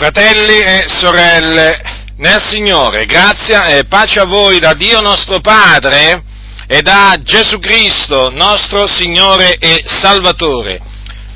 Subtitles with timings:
[0.00, 1.78] Fratelli e sorelle,
[2.16, 6.22] nel Signore, grazia e pace a voi da Dio nostro Padre
[6.66, 10.80] e da Gesù Cristo, nostro Signore e Salvatore.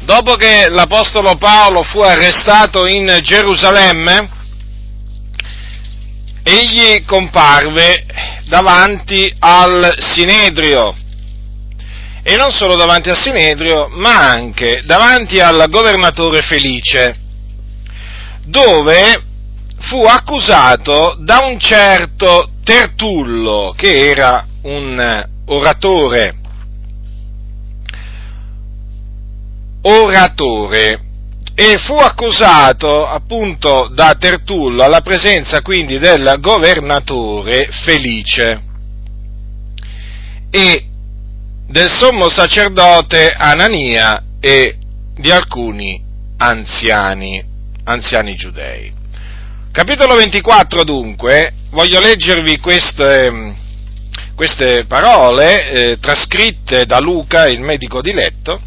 [0.04, 4.30] Dopo che l'Apostolo Paolo fu arrestato in Gerusalemme,
[6.42, 8.06] egli comparve
[8.46, 10.96] davanti al Sinedrio
[12.22, 17.23] e non solo davanti al Sinedrio, ma anche davanti al governatore Felice,
[18.44, 19.22] dove
[19.78, 26.34] fu accusato da un certo Tertullo, che era un oratore,
[29.82, 31.00] oratore,
[31.54, 38.62] e fu accusato appunto da Tertullo alla presenza quindi del governatore Felice.
[40.50, 40.86] E
[41.66, 44.78] del sommo sacerdote Anania e
[45.16, 46.02] di alcuni
[46.38, 47.53] anziani,
[47.84, 48.92] anziani giudei.
[49.70, 53.54] Capitolo 24 dunque, voglio leggervi queste,
[54.34, 58.60] queste parole eh, trascritte da Luca, il medico di letto,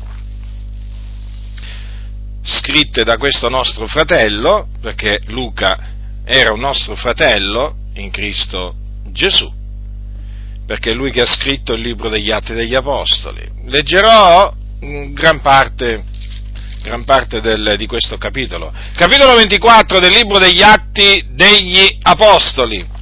[2.42, 8.76] scritte da questo nostro fratello, perché Luca era un nostro fratello in Cristo
[9.12, 9.58] Gesù
[10.68, 13.42] perché è lui che ha scritto il libro degli Atti degli Apostoli.
[13.68, 14.54] Leggerò
[15.12, 16.04] gran parte,
[16.88, 18.72] gran parte del, di questo capitolo.
[18.96, 22.96] Capitolo 24 del libro degli Atti degli Apostoli.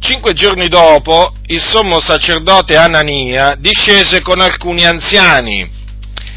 [0.00, 5.76] Cinque giorni dopo, il sommo sacerdote Anania discese con alcuni anziani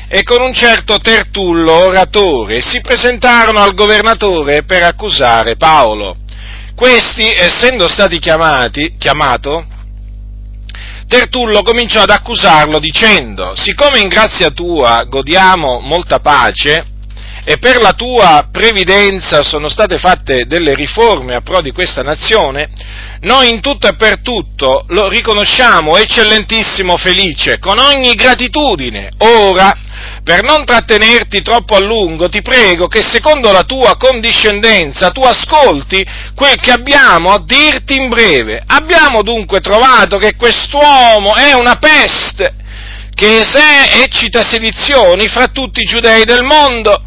[0.08, 6.18] e con un certo Tertullo, oratore, si presentarono al governatore per accusare Paolo.
[6.76, 9.66] Questi, essendo stati chiamati, chiamato,
[11.12, 16.86] Tertullo cominciò ad accusarlo dicendo, siccome in grazia tua godiamo molta pace
[17.44, 22.70] e per la tua previdenza sono state fatte delle riforme a pro di questa nazione,
[23.24, 29.12] noi in tutto e per tutto lo riconosciamo eccellentissimo felice con ogni gratitudine.
[29.18, 29.70] Ora,
[30.24, 36.06] per non trattenerti troppo a lungo, ti prego che secondo la tua condiscendenza tu ascolti
[36.36, 38.62] quel che abbiamo a dirti in breve.
[38.66, 42.54] Abbiamo dunque trovato che quest'uomo è una peste,
[43.16, 47.02] che se eccita sedizioni fra tutti i giudei del mondo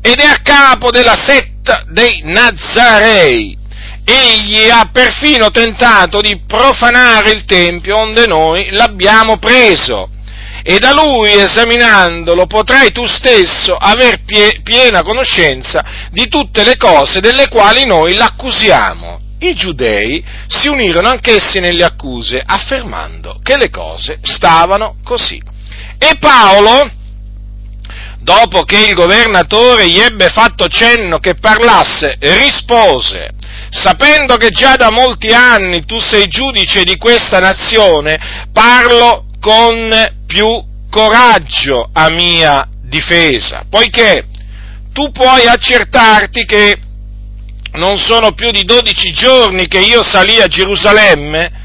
[0.00, 3.58] ed è a capo della setta dei Nazarei.
[4.06, 10.10] Egli ha perfino tentato di profanare il Tempio onde noi l'abbiamo preso
[10.66, 17.20] e da lui esaminandolo potrai tu stesso aver pie- piena conoscenza di tutte le cose
[17.20, 19.20] delle quali noi l'accusiamo.
[19.40, 25.38] I giudei si unirono anch'essi nelle accuse, affermando che le cose stavano così.
[25.98, 26.90] E Paolo,
[28.20, 33.28] dopo che il governatore gli ebbe fatto cenno che parlasse, rispose,
[33.68, 40.64] sapendo che già da molti anni tu sei giudice di questa nazione, parlo con più
[40.88, 44.24] coraggio a mia difesa, poiché
[44.94, 46.78] tu puoi accertarti che
[47.72, 51.60] non sono più di dodici giorni che io salì a Gerusalemme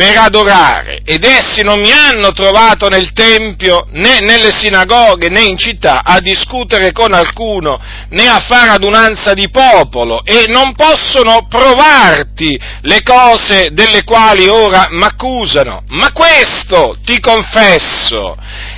[0.00, 5.58] per adorare ed essi non mi hanno trovato nel Tempio né nelle sinagoghe né in
[5.58, 7.78] città a discutere con alcuno
[8.08, 14.86] né a fare adunanza di popolo e non possono provarti le cose delle quali ora
[14.88, 15.82] m'accusano.
[15.88, 18.36] Ma questo ti confesso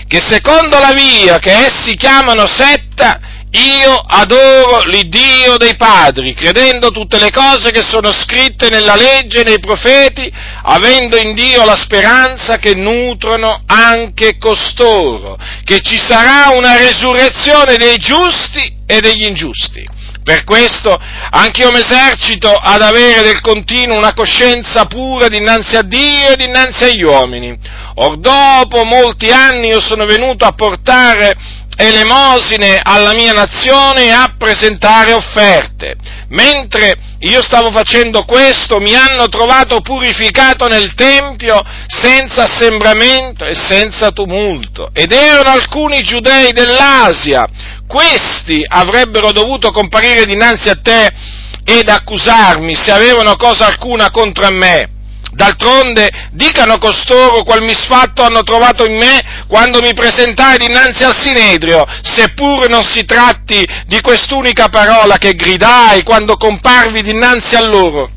[0.09, 3.21] che secondo la via che essi chiamano setta
[3.55, 9.45] io adoro l'Iddio dei padri, credendo tutte le cose che sono scritte nella legge e
[9.45, 10.33] nei profeti,
[10.63, 17.99] avendo in Dio la speranza che nutrono anche costoro, che ci sarà una resurrezione dei
[17.99, 20.01] giusti e degli ingiusti.
[20.23, 20.97] Per questo
[21.31, 26.37] anche io mi esercito ad avere del continuo una coscienza pura dinanzi a Dio e
[26.37, 27.59] dinanzi agli uomini.
[27.97, 31.35] Or dopo molti anni io sono venuto a portare
[31.77, 35.97] elemosine alla mia nazione e a presentare offerte.
[36.29, 44.11] Mentre io stavo facendo questo, mi hanno trovato purificato nel Tempio senza assembramento e senza
[44.13, 44.91] tumulto.
[44.93, 47.47] Ed erano alcuni giudei dell'Asia.
[47.87, 51.13] Questi avrebbero dovuto comparire dinanzi a te
[51.65, 55.01] ed accusarmi se avevano cosa alcuna contro me
[55.35, 61.87] D'altronde dicano costoro qual misfatto hanno trovato in me quando mi presentai dinanzi al Sinedrio,
[62.03, 68.11] seppur non si tratti di quest'unica parola che gridai quando comparvi dinanzi a loro.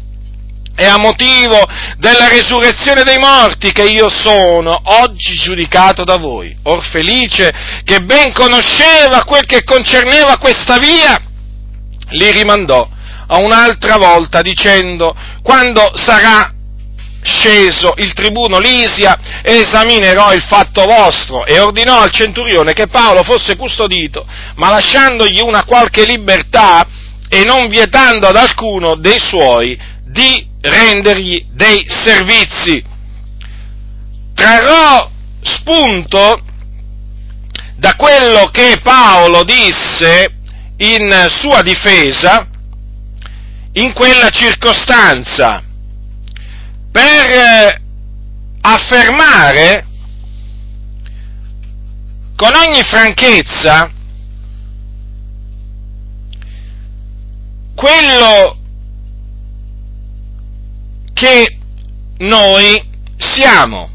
[0.76, 1.66] È a motivo
[1.98, 6.54] della resurrezione dei morti che io sono oggi giudicato da voi.
[6.64, 7.50] Or felice
[7.86, 11.18] che ben conosceva quel che concerneva questa via,
[12.10, 12.86] li rimandò
[13.28, 16.55] a un'altra volta dicendo quando sarà
[17.26, 23.56] sceso il tribuno Lisia esaminerò il fatto vostro e ordinò al centurione che Paolo fosse
[23.56, 24.26] custodito,
[24.56, 26.88] ma lasciandogli una qualche libertà
[27.28, 32.84] e non vietando ad alcuno dei suoi di rendergli dei servizi.
[34.34, 35.10] Trarrò
[35.42, 36.42] spunto
[37.76, 40.34] da quello che Paolo disse
[40.78, 42.48] in sua difesa
[43.74, 45.62] in quella circostanza
[46.96, 47.82] per eh,
[48.62, 49.86] affermare
[52.38, 53.92] con ogni franchezza
[57.76, 58.58] quello
[61.12, 61.58] che
[62.20, 62.82] noi
[63.18, 63.90] siamo.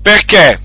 [0.00, 0.58] Perché?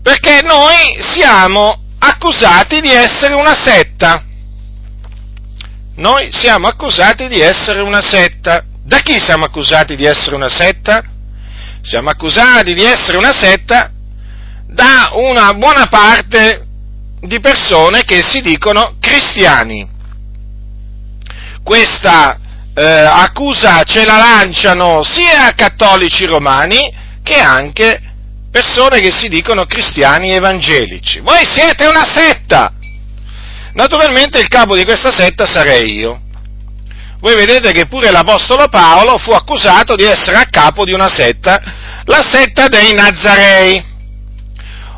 [0.00, 4.24] Perché noi siamo accusati di essere una setta.
[5.96, 8.64] Noi siamo accusati di essere una setta.
[8.84, 11.04] Da chi siamo accusati di essere una setta?
[11.82, 13.90] Siamo accusati di essere una setta
[14.66, 16.66] da una buona parte
[17.20, 19.88] di persone che si dicono cristiani.
[21.62, 22.38] Questa
[22.74, 26.92] eh, accusa ce la lanciano sia cattolici romani
[27.22, 28.00] che anche
[28.50, 31.20] persone che si dicono cristiani evangelici.
[31.20, 32.72] Voi siete una setta!
[33.74, 36.20] Naturalmente il capo di questa setta sarei io.
[37.22, 41.62] Voi vedete che pure l'Apostolo Paolo fu accusato di essere a capo di una setta,
[42.06, 43.80] la setta dei Nazarei.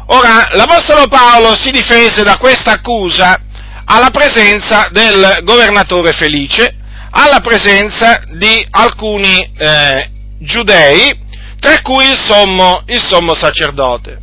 [0.06, 3.38] Ora, l'Apostolo Paolo si difese da questa accusa
[3.84, 6.74] alla presenza del governatore Felice,
[7.10, 11.14] alla presenza di alcuni eh, giudei,
[11.60, 14.18] tra cui il sommo, il sommo sacerdote.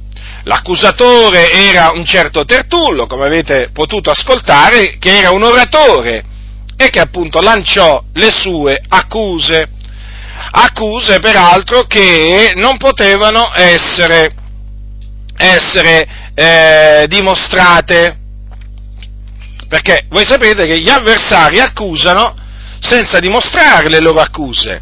[0.46, 6.30] L'accusatore era un certo Tertullo, come avete potuto ascoltare, che era un oratore
[6.86, 9.70] e che appunto lanciò le sue accuse,
[10.52, 14.34] accuse peraltro che non potevano essere,
[15.38, 18.18] essere eh, dimostrate,
[19.68, 22.36] perché voi sapete che gli avversari accusano
[22.80, 24.82] senza dimostrare le loro accuse.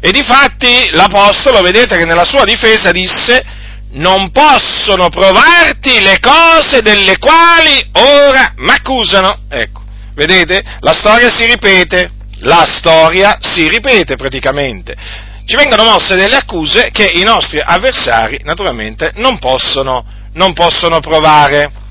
[0.00, 3.44] E difatti l'Apostolo, vedete che nella sua difesa disse,
[3.92, 9.40] non possono provarti le cose delle quali ora m'accusano.
[9.48, 9.84] Ecco,
[10.16, 10.64] vedete?
[10.80, 12.10] La storia si ripete,
[12.40, 14.96] la storia si ripete praticamente.
[15.44, 21.84] Ci vengono mosse delle accuse che i nostri avversari naturalmente non possono, non possono provare.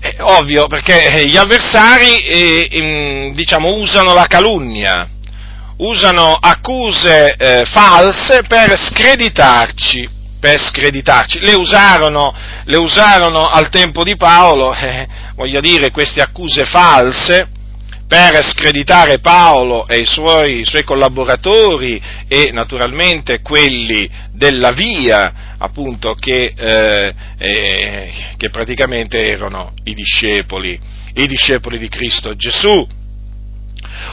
[0.00, 5.06] È ovvio, perché gli avversari eh, diciamo, usano la calunnia,
[5.78, 10.08] usano accuse eh, false per screditarci,
[10.40, 11.40] per screditarci.
[11.40, 17.48] Le usarono, le usarono al tempo di Paolo, eh, voglio dire, queste accuse false
[18.08, 26.14] per screditare Paolo e i suoi, i suoi collaboratori e naturalmente quelli della via, appunto,
[26.14, 30.80] che, eh, eh, che praticamente erano i discepoli,
[31.14, 32.86] i discepoli di Cristo Gesù.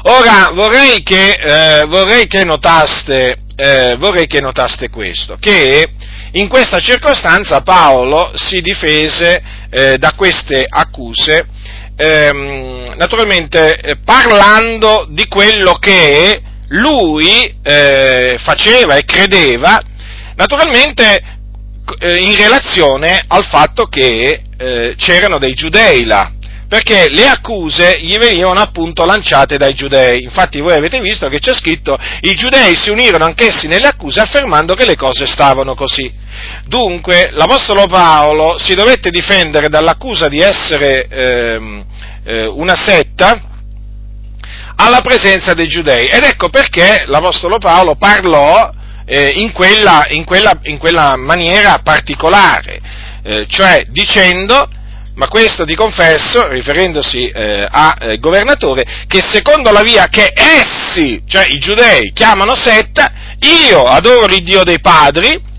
[0.03, 5.87] Ora vorrei che, eh, vorrei che, notaste, eh, vorrei che notaste questo, che
[6.35, 11.47] in questa circostanza Paolo si difese eh, da queste accuse,
[11.95, 19.79] ehm, naturalmente eh, parlando di quello che lui eh, faceva e credeva,
[20.35, 21.21] naturalmente
[21.99, 26.31] eh, in relazione al fatto che c'erano dei giudei là,
[26.67, 30.23] perché le accuse gli venivano appunto lanciate dai giudei.
[30.23, 34.73] Infatti voi avete visto che c'è scritto i giudei si unirono anch'essi nelle accuse affermando
[34.73, 36.11] che le cose stavano così.
[36.65, 41.85] Dunque l'Apostolo Paolo si dovette difendere dall'accusa di essere ehm,
[42.23, 43.53] eh, una setta
[44.77, 48.73] alla presenza dei giudei ed ecco perché l'Apostolo Paolo parlò
[49.05, 52.81] eh, in, quella, in, quella, in, quella, maniera particolare,
[53.23, 54.67] eh, cioè dicendo
[55.15, 61.21] ma questo ti confesso, riferendosi eh, al eh, governatore, che secondo la via che essi,
[61.27, 65.53] cioè i giudei, chiamano setta, io adoro l'Iddio dei padri,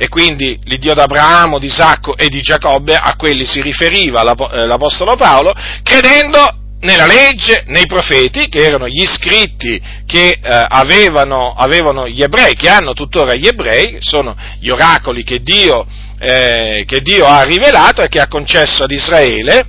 [0.00, 5.16] e quindi l'Iddio d'Abramo, di Isacco e di Giacobbe, a quelli si riferiva eh, l'Apostolo
[5.16, 5.52] Paolo,
[5.82, 12.54] credendo nella legge, nei profeti, che erano gli scritti che eh, avevano, avevano, gli ebrei,
[12.54, 15.86] che hanno tuttora gli ebrei, sono gli oracoli che Dio
[16.18, 19.66] eh, che Dio ha rivelato e che ha concesso ad Israele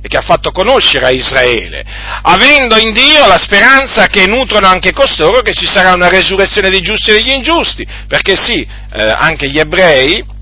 [0.00, 1.84] e che ha fatto conoscere a Israele,
[2.22, 6.80] avendo in Dio la speranza che nutrono anche costoro che ci sarà una resurrezione dei
[6.80, 10.36] giusti e degli ingiusti, perché sì, eh, anche gli ebrei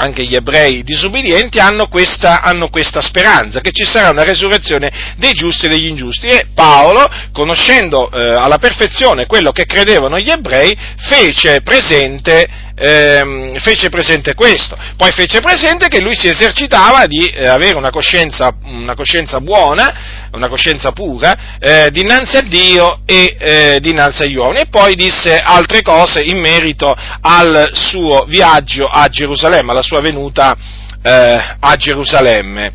[0.00, 5.32] anche gli ebrei disubbidienti hanno questa, hanno questa, speranza, che ci sarà una resurrezione dei
[5.32, 6.26] giusti e degli ingiusti.
[6.26, 12.48] E Paolo, conoscendo eh, alla perfezione quello che credevano gli ebrei, fece presente
[12.80, 17.90] ehm, fece presente questo, poi fece presente che lui si esercitava di eh, avere una
[17.90, 24.36] coscienza, una coscienza, buona, una coscienza pura, eh, dinanzi a Dio e eh, dinanzi agli
[24.36, 30.00] uomini, e poi disse altre cose in merito al suo viaggio a Gerusalemme, alla sua
[30.00, 30.56] venuta
[31.02, 32.72] eh, a Gerusalemme.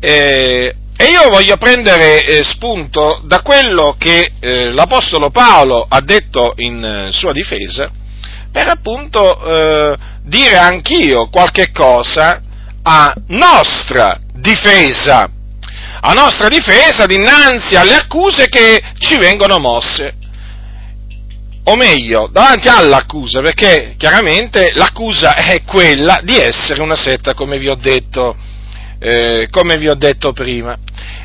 [0.00, 6.52] Eh, e io voglio prendere eh, spunto da quello che eh, l'Apostolo Paolo ha detto
[6.56, 7.90] in eh, sua difesa,
[8.54, 12.40] per appunto eh, dire anch'io qualche cosa
[12.84, 15.28] a nostra difesa,
[16.00, 20.14] a nostra difesa dinanzi alle accuse che ci vengono mosse.
[21.64, 27.68] O meglio, davanti all'accusa, perché chiaramente l'accusa è quella di essere una setta, come vi
[27.68, 28.36] ho detto,
[29.00, 30.78] eh, come vi ho detto prima.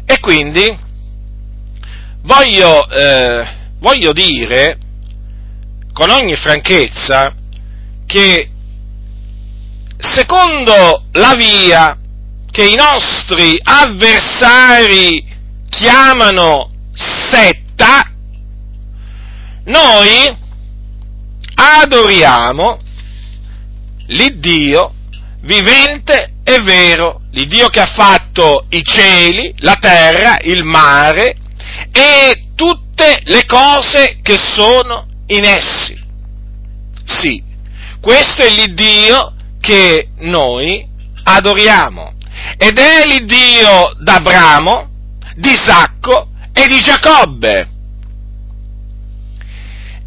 [0.03, 0.75] E quindi
[2.23, 4.77] voglio, eh, voglio dire
[5.99, 7.35] con ogni franchezza
[8.05, 8.49] che
[9.97, 11.97] secondo la via
[12.49, 15.27] che i nostri avversari
[15.69, 18.09] chiamano setta,
[19.65, 20.37] noi
[21.55, 22.79] adoriamo
[24.05, 24.93] l'Iddio
[25.41, 31.35] vivente e vero, l'Iddio che ha fatto i cieli, la terra, il mare
[31.91, 35.97] e tutte le cose che sono in essi.
[37.05, 37.43] Sì,
[37.99, 40.87] questo è l'Iddio che noi
[41.23, 42.13] adoriamo
[42.57, 44.89] ed è l'Iddio d'Abramo,
[45.35, 47.69] di Isacco e di Giacobbe.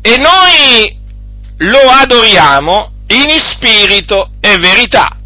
[0.00, 0.96] E noi
[1.58, 5.16] lo adoriamo in spirito e verità,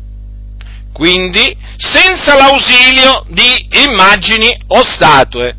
[0.93, 5.57] quindi senza l'ausilio di immagini o statue.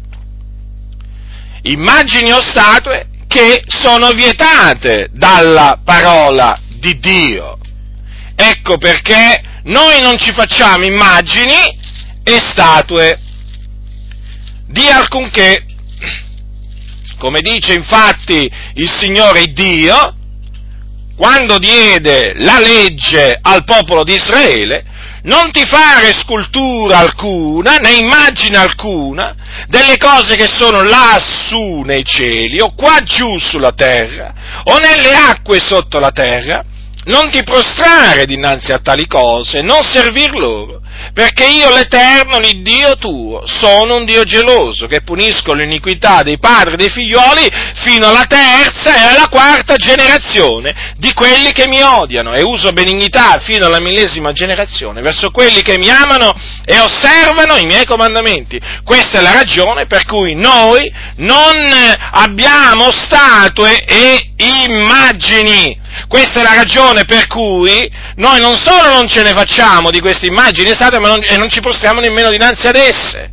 [1.63, 7.57] Immagini o statue che sono vietate dalla parola di Dio.
[8.35, 11.55] Ecco perché noi non ci facciamo immagini
[12.23, 13.19] e statue
[14.67, 15.65] di alcunché.
[17.17, 20.15] Come dice infatti il Signore Dio,
[21.15, 24.85] quando diede la legge al popolo di Israele,
[25.27, 29.35] non ti fare scultura alcuna, né immagine alcuna,
[29.67, 35.59] delle cose che sono lassù nei cieli, o qua giù sulla terra, o nelle acque
[35.59, 36.63] sotto la terra,
[37.07, 40.81] non ti prostrare dinanzi a tali cose, non servir loro,
[41.13, 46.77] perché io l'Eterno, l'Iddio tuo, sono un Dio geloso, che punisco l'iniquità dei padri e
[46.77, 52.43] dei figlioli fino alla terza e alla quarta generazione di quelli che mi odiano, e
[52.43, 56.33] uso benignità fino alla millesima generazione verso quelli che mi amano
[56.65, 58.59] e osservano i miei comandamenti.
[58.83, 61.55] Questa è la ragione per cui noi non
[62.11, 69.23] abbiamo statue e immagini, questa è la ragione per cui noi non solo non ce
[69.23, 72.75] ne facciamo di queste immagini state, ma non, e non ci postiamo nemmeno dinanzi ad
[72.75, 73.29] esse,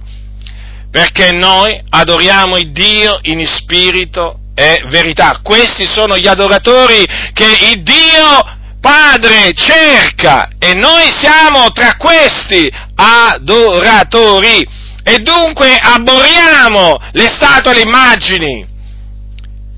[0.91, 5.41] perché noi adoriamo il Dio in spirito e verità.
[5.43, 14.83] Questi sono gli adoratori che il Dio Padre cerca e noi siamo tra questi adoratori.
[15.07, 18.67] E dunque abboriamo le statue e le immagini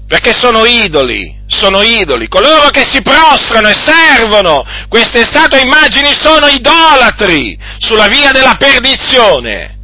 [0.07, 6.47] perché sono idoli, sono idoli, coloro che si prostrano e servono queste statue immagini sono
[6.47, 9.77] idolatri sulla via della perdizione,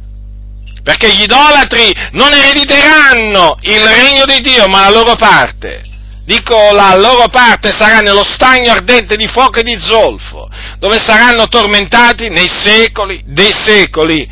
[0.81, 5.91] perché gli idolatri non erediteranno il regno di Dio, ma la loro parte.
[6.25, 10.47] Dico la loro parte sarà nello stagno ardente di fuoco e di zolfo,
[10.79, 14.25] dove saranno tormentati nei secoli dei secoli.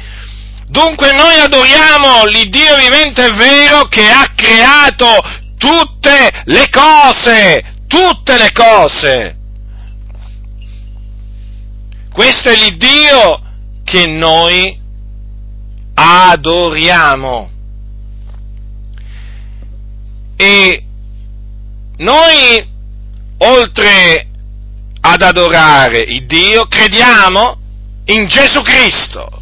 [0.67, 5.05] Dunque noi adoriamo l'Iddio vivente e vero che ha creato
[5.61, 9.37] tutte le cose, tutte le cose.
[12.11, 13.41] Questo è l'Iddio
[13.83, 14.75] che noi
[15.93, 17.49] adoriamo.
[20.35, 20.83] E
[21.97, 22.67] noi,
[23.37, 24.27] oltre
[24.99, 27.59] ad adorare il Dio, crediamo
[28.05, 29.40] in Gesù Cristo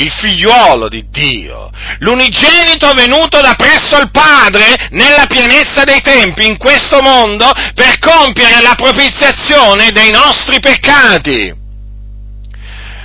[0.00, 6.56] il figliuolo di Dio, l'unigenito venuto da presso il Padre nella pienezza dei tempi in
[6.56, 11.54] questo mondo per compiere la propiziazione dei nostri peccati.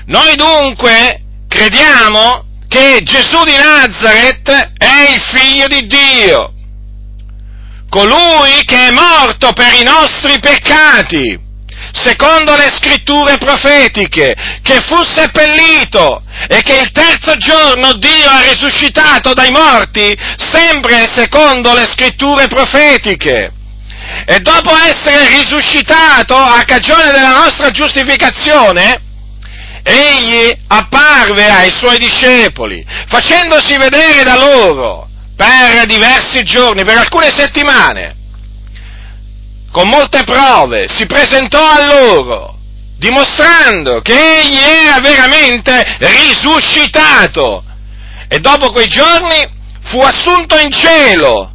[0.08, 6.54] Noi dunque crediamo che Gesù di Nazareth è il figlio di Dio,
[7.90, 11.44] colui che è morto per i nostri peccati
[11.92, 19.34] secondo le scritture profetiche, che fu seppellito e che il terzo giorno Dio ha risuscitato
[19.34, 23.52] dai morti, sempre secondo le scritture profetiche.
[24.26, 29.02] E dopo essere risuscitato a cagione della nostra giustificazione,
[29.84, 38.16] egli apparve ai suoi discepoli, facendosi vedere da loro per diversi giorni, per alcune settimane,
[39.72, 42.55] con molte prove, si presentò a loro,
[42.98, 47.64] dimostrando che egli era veramente risuscitato.
[48.28, 49.48] E dopo quei giorni
[49.82, 51.52] fu assunto in cielo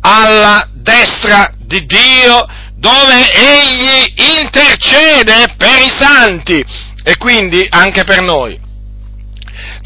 [0.00, 6.64] alla destra di Dio, dove egli intercede per i santi
[7.02, 8.67] e quindi anche per noi.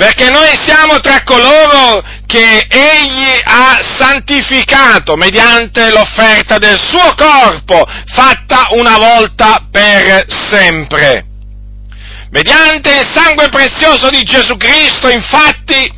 [0.03, 8.67] Perché noi siamo tra coloro che egli ha santificato mediante l'offerta del suo corpo, fatta
[8.71, 11.25] una volta per sempre.
[12.31, 15.89] Mediante il sangue prezioso di Gesù Cristo, infatti,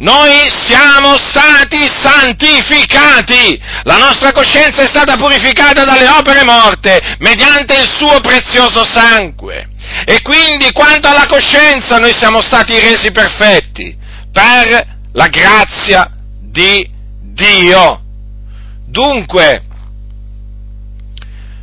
[0.00, 7.88] noi siamo stati santificati, la nostra coscienza è stata purificata dalle opere morte mediante il
[7.98, 9.68] suo prezioso sangue.
[10.06, 13.94] E quindi quanto alla coscienza noi siamo stati resi perfetti
[14.32, 16.88] per la grazia di
[17.20, 18.00] Dio.
[18.86, 19.64] Dunque,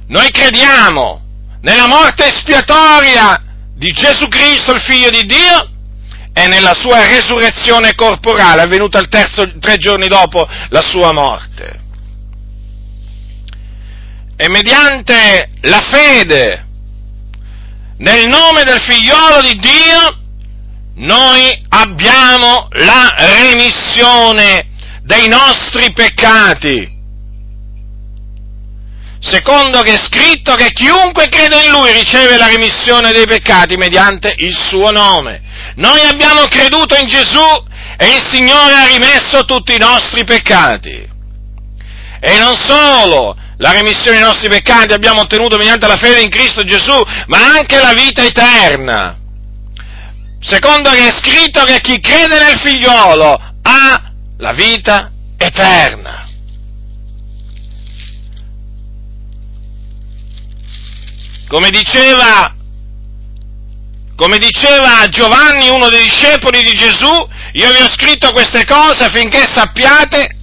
[0.08, 1.22] noi crediamo
[1.62, 3.41] nella morte espiatoria
[3.75, 5.70] di Gesù Cristo, il Figlio di Dio,
[6.38, 11.79] e nella sua resurrezione corporale, avvenuta terzo, tre giorni dopo la sua morte.
[14.36, 16.65] E mediante la fede
[17.98, 20.20] nel nome del figliolo di Dio
[20.98, 24.67] noi abbiamo la remissione
[25.01, 26.96] dei nostri peccati.
[29.20, 34.36] Secondo che è scritto che chiunque crede in lui riceve la remissione dei peccati mediante
[34.38, 35.46] il suo nome.
[35.75, 37.45] Noi abbiamo creduto in Gesù
[37.97, 41.15] e il Signore ha rimesso tutti i nostri peccati.
[42.19, 46.63] E non solo, la remissione dei nostri peccati abbiamo ottenuto mediante la fede in Cristo
[46.63, 49.17] Gesù, ma anche la vita eterna.
[50.39, 56.25] Secondo che è scritto che chi crede nel figliolo ha la vita eterna.
[61.47, 62.57] Come diceva,
[64.17, 69.45] come diceva Giovanni, uno dei discepoli di Gesù, io vi ho scritto queste cose affinché
[69.49, 70.36] sappiate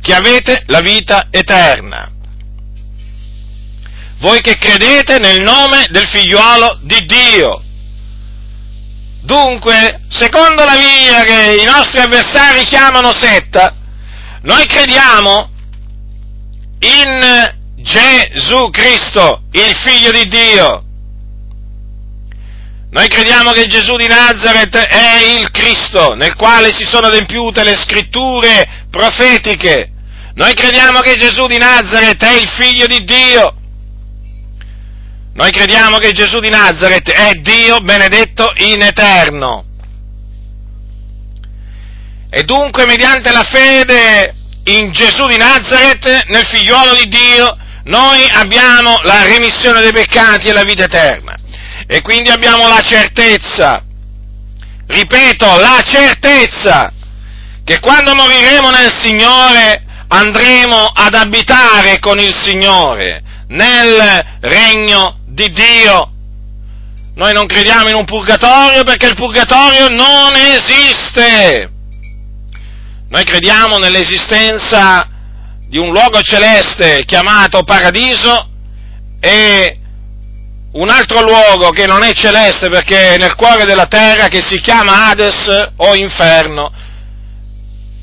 [0.00, 2.16] che avete la vita eterna
[4.20, 7.62] voi che credete nel nome del figliuolo di Dio.
[9.22, 13.74] Dunque, secondo la via che i nostri avversari chiamano setta,
[14.42, 15.50] noi crediamo
[16.80, 20.84] in Gesù Cristo, il figlio di Dio.
[22.90, 27.76] Noi crediamo che Gesù di Nazareth è il Cristo, nel quale si sono adempiute le
[27.76, 29.90] scritture profetiche.
[30.34, 33.54] Noi crediamo che Gesù di Nazareth è il figlio di Dio.
[35.34, 39.64] Noi crediamo che Gesù di Nazareth è Dio benedetto in eterno.
[42.30, 48.98] E dunque, mediante la fede in Gesù di Nazareth, nel figliuolo di Dio, noi abbiamo
[49.02, 51.37] la remissione dei peccati e la vita eterna.
[51.90, 53.82] E quindi abbiamo la certezza,
[54.86, 56.92] ripeto, la certezza,
[57.64, 66.12] che quando moriremo nel Signore andremo ad abitare con il Signore nel regno di Dio.
[67.14, 71.70] Noi non crediamo in un purgatorio perché il purgatorio non esiste.
[73.08, 75.08] Noi crediamo nell'esistenza
[75.66, 78.50] di un luogo celeste chiamato paradiso
[79.20, 79.78] e
[80.72, 84.60] un altro luogo che non è celeste perché è nel cuore della terra che si
[84.60, 86.70] chiama Hades o inferno,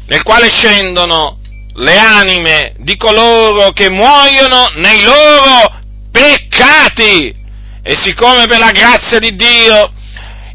[0.08, 1.40] nel quale scendono
[1.76, 5.80] le anime di coloro che muoiono nei loro
[6.12, 7.44] peccati.
[7.88, 9.94] E siccome per la grazia di Dio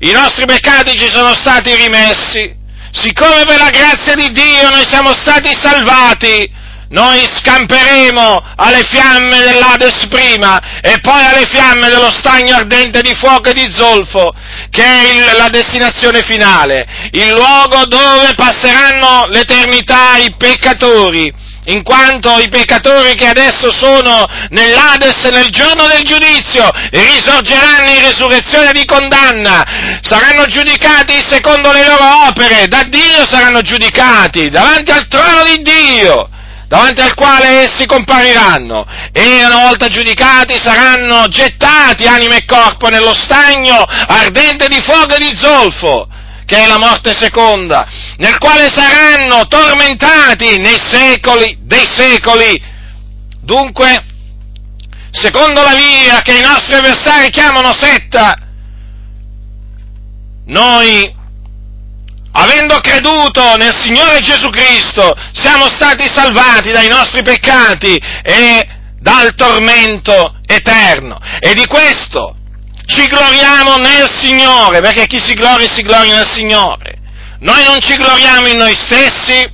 [0.00, 2.52] i nostri peccati ci sono stati rimessi,
[2.90, 6.50] siccome per la grazia di Dio noi siamo stati salvati,
[6.90, 13.50] noi scamperemo alle fiamme dell'Ades prima e poi alle fiamme dello stagno ardente di fuoco
[13.50, 14.32] e di zolfo,
[14.70, 22.38] che è il, la destinazione finale, il luogo dove passeranno l'eternità i peccatori in quanto
[22.38, 30.00] i peccatori che adesso sono nell'Ades nel giorno del giudizio risorgeranno in resurrezione di condanna,
[30.00, 36.28] saranno giudicati secondo le loro opere, da Dio saranno giudicati, davanti al trono di Dio,
[36.70, 43.12] davanti al quale essi compariranno e una volta giudicati saranno gettati anima e corpo nello
[43.12, 46.06] stagno ardente di fuoco e di zolfo
[46.46, 52.60] che è la morte seconda, nel quale saranno tormentati nei secoli dei secoli.
[53.40, 54.04] Dunque,
[55.10, 58.36] secondo la via che i nostri avversari chiamano setta,
[60.46, 61.14] noi,
[62.32, 68.68] avendo creduto nel Signore Gesù Cristo, siamo stati salvati dai nostri peccati e
[69.00, 71.18] dal tormento eterno.
[71.40, 72.36] E di questo
[72.86, 76.98] ci gloriamo nel Signore, perché chi si gloria si gloria nel Signore.
[77.40, 79.48] Noi non ci gloriamo in noi stessi,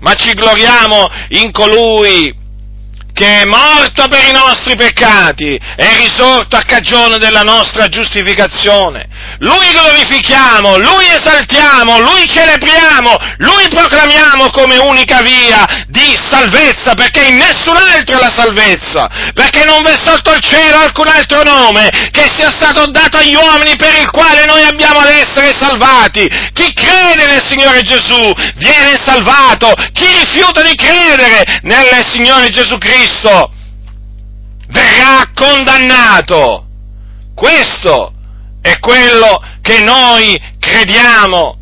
[0.00, 2.44] ma ci gloriamo in colui
[3.12, 9.08] che è morto per i nostri peccati, è risorto a cagione della nostra giustificazione.
[9.38, 17.36] Lui glorifichiamo, Lui esaltiamo, Lui celebriamo, Lui proclamiamo come unica via di salvezza, perché in
[17.36, 22.30] nessun altro è la salvezza, perché non v'è sotto il cielo alcun altro nome che
[22.32, 26.26] sia stato dato agli uomini per il quale noi abbiamo ad essere salvati.
[26.52, 33.52] Chi crede nel Signore Gesù viene salvato, chi rifiuta di credere nel Signore Gesù Cristo
[34.68, 36.64] verrà condannato.
[37.34, 38.12] Questo
[38.66, 41.56] è quello che noi crediamo.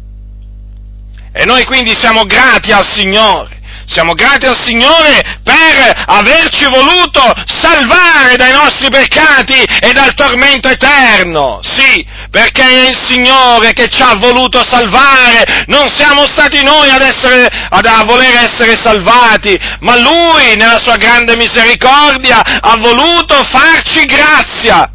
[1.32, 3.54] E noi quindi siamo grati al Signore
[3.86, 11.60] siamo grati al Signore per averci voluto salvare dai nostri peccati e dal tormento eterno.
[11.62, 15.64] Sì, perché è il Signore che ci ha voluto salvare.
[15.66, 20.96] Non siamo stati noi ad, essere, ad a voler essere salvati, ma Lui, nella sua
[20.96, 24.93] grande misericordia, ha voluto farci grazia.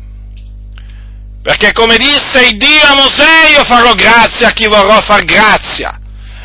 [1.42, 6.00] Perché come disse il Dio a Mosè, io farò grazia a chi vorrò far grazia.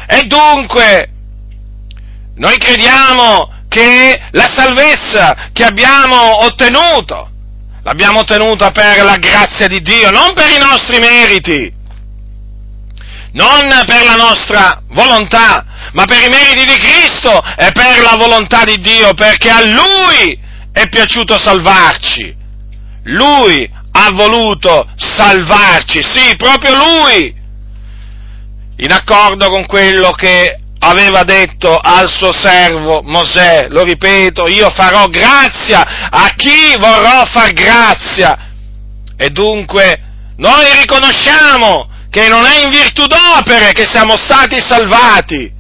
[0.07, 1.09] E dunque,
[2.37, 7.31] noi crediamo che la salvezza che abbiamo ottenuto,
[7.83, 11.73] l'abbiamo ottenuta per la grazia di Dio, non per i nostri meriti,
[13.33, 18.65] non per la nostra volontà, ma per i meriti di Cristo e per la volontà
[18.65, 20.39] di Dio, perché a Lui
[20.73, 22.43] è piaciuto salvarci.
[23.05, 27.35] Lui ha voluto salvarci, sì, proprio Lui,
[28.77, 35.07] in accordo con quello che aveva detto al suo servo Mosè, lo ripeto, io farò
[35.07, 38.51] grazia a chi vorrò far grazia.
[39.17, 40.01] E dunque
[40.37, 45.53] noi riconosciamo che non è in virtù d'opere che siamo stati salvati,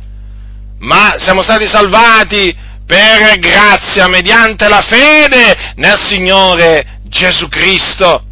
[0.80, 2.54] ma siamo stati salvati
[2.94, 8.22] per grazia mediante la fede nel Signore Gesù Cristo.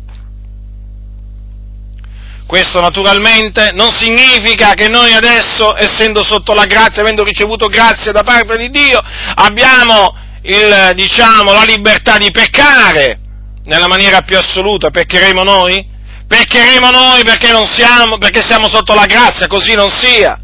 [2.46, 8.22] Questo naturalmente non significa che noi adesso, essendo sotto la grazia, avendo ricevuto grazia da
[8.22, 9.02] parte di Dio,
[9.34, 13.18] abbiamo il, diciamo, la libertà di peccare
[13.64, 14.90] nella maniera più assoluta.
[14.90, 15.84] Peccheremo noi?
[16.28, 20.38] Peccheremo noi perché, siamo, perché siamo sotto la grazia, così non sia.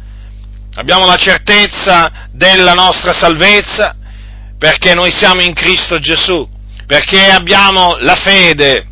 [0.77, 3.97] abbiamo la certezza della nostra salvezza
[4.57, 6.53] perché noi siamo in Cristo Gesù,
[6.87, 8.87] perché abbiamo la fede,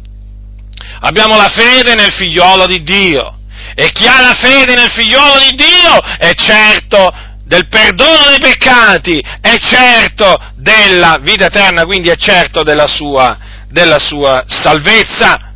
[1.01, 3.39] abbiamo la fede nel figliolo di Dio.
[3.75, 7.11] E chi ha la fede nel figliolo di Dio è certo
[7.45, 13.37] del perdono dei peccati, è certo della vita eterna, quindi è certo della sua,
[13.69, 15.53] della sua salvezza.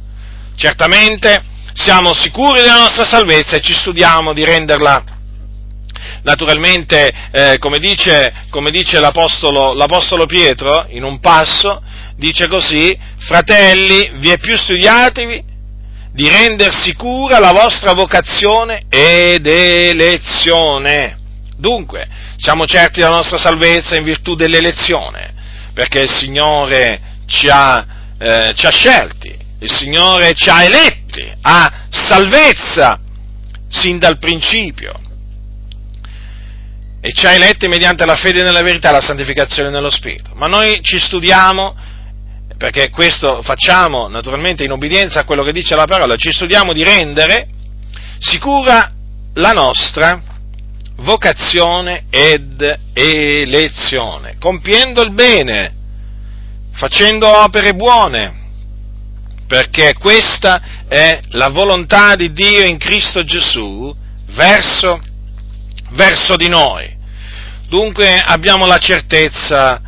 [0.56, 5.15] Certamente siamo sicuri della nostra salvezza e ci studiamo di renderla
[6.26, 11.80] naturalmente, eh, come, dice, come dice l'apostolo, l'apostolo, Pietro in un passo,
[12.16, 15.54] dice così, fratelli, vi è più studiatevi
[16.12, 21.16] di render sicura la vostra vocazione ed elezione.
[21.56, 25.32] Dunque, siamo certi della nostra salvezza in virtù dell'elezione,
[25.74, 27.86] perché il Signore ci ha,
[28.18, 32.98] eh, ci ha scelti, il Signore ci ha eletti a salvezza
[33.68, 35.04] sin dal principio.
[37.06, 40.32] E ci ha eletti mediante la fede nella verità la santificazione nello Spirito.
[40.34, 41.76] Ma noi ci studiamo,
[42.58, 46.82] perché questo facciamo naturalmente in obbedienza a quello che dice la parola, ci studiamo di
[46.82, 47.46] rendere
[48.18, 48.92] sicura
[49.34, 50.20] la nostra
[50.96, 52.60] vocazione ed
[52.92, 55.74] elezione, compiendo il bene,
[56.72, 58.34] facendo opere buone,
[59.46, 63.94] perché questa è la volontà di Dio in Cristo Gesù
[64.34, 65.00] verso,
[65.90, 66.94] verso di noi.
[67.68, 69.80] Dunque abbiamo la certezza,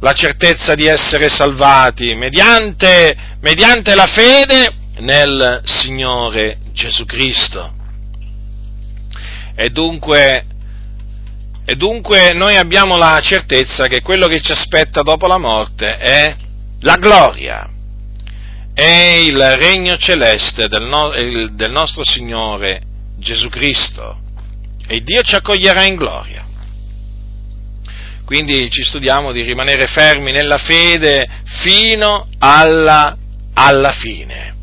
[0.00, 7.74] la certezza di essere salvati mediante, mediante la fede nel Signore Gesù Cristo.
[9.54, 10.46] E dunque,
[11.64, 16.36] e dunque noi abbiamo la certezza che quello che ci aspetta dopo la morte è
[16.80, 17.68] la gloria,
[18.74, 22.82] è il regno celeste del, no, del nostro Signore
[23.18, 24.18] Gesù Cristo
[24.88, 26.44] e Dio ci accoglierà in gloria.
[28.24, 31.28] Quindi ci studiamo di rimanere fermi nella fede
[31.62, 33.16] fino alla,
[33.54, 34.54] alla fine.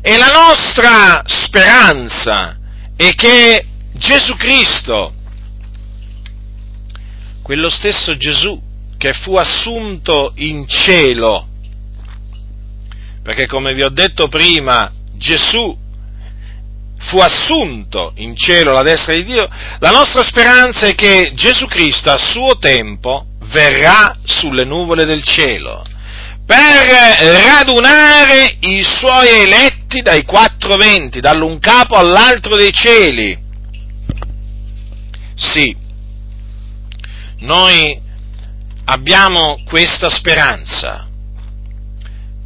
[0.00, 2.56] E la nostra speranza
[2.96, 5.12] è che Gesù Cristo,
[7.42, 8.62] quello stesso Gesù
[8.96, 11.48] che fu assunto in cielo,
[13.22, 15.76] perché come vi ho detto prima, Gesù
[16.98, 22.10] fu assunto in cielo alla destra di Dio, la nostra speranza è che Gesù Cristo
[22.10, 25.84] a suo tempo verrà sulle nuvole del cielo
[26.46, 26.62] per
[27.44, 33.36] radunare i suoi eletti dai quattro venti, dall'un capo all'altro dei cieli.
[35.34, 35.76] Sì,
[37.38, 38.00] noi
[38.84, 41.08] abbiamo questa speranza,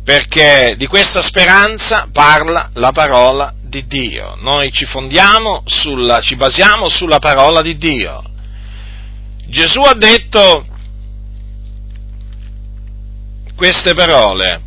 [0.03, 4.37] perché di questa speranza parla la parola di Dio.
[4.41, 8.23] Noi ci fondiamo sulla, ci basiamo sulla parola di Dio.
[9.47, 10.67] Gesù ha detto
[13.57, 14.61] queste parole,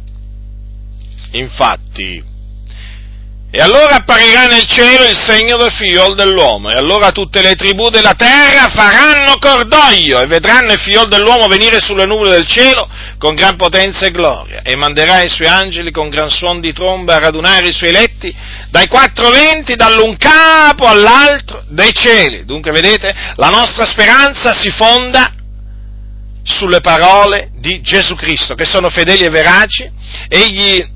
[1.32, 2.24] infatti,
[3.56, 7.90] e allora apparirà nel cielo il segno del figliol dell'uomo, e allora tutte le tribù
[7.90, 12.90] della terra faranno cordoglio e vedranno il figliol dell'uomo venire sulle nuvole del cielo
[13.20, 17.14] con gran potenza e gloria, e manderà i suoi angeli con gran suon di tromba
[17.14, 18.36] a radunare i suoi eletti
[18.72, 22.46] dai quattro venti, dall'un capo all'altro dei cieli.
[22.46, 25.32] Dunque, vedete, la nostra speranza si fonda
[26.44, 29.88] sulle parole di Gesù Cristo, che sono fedeli e veraci,
[30.28, 30.93] egli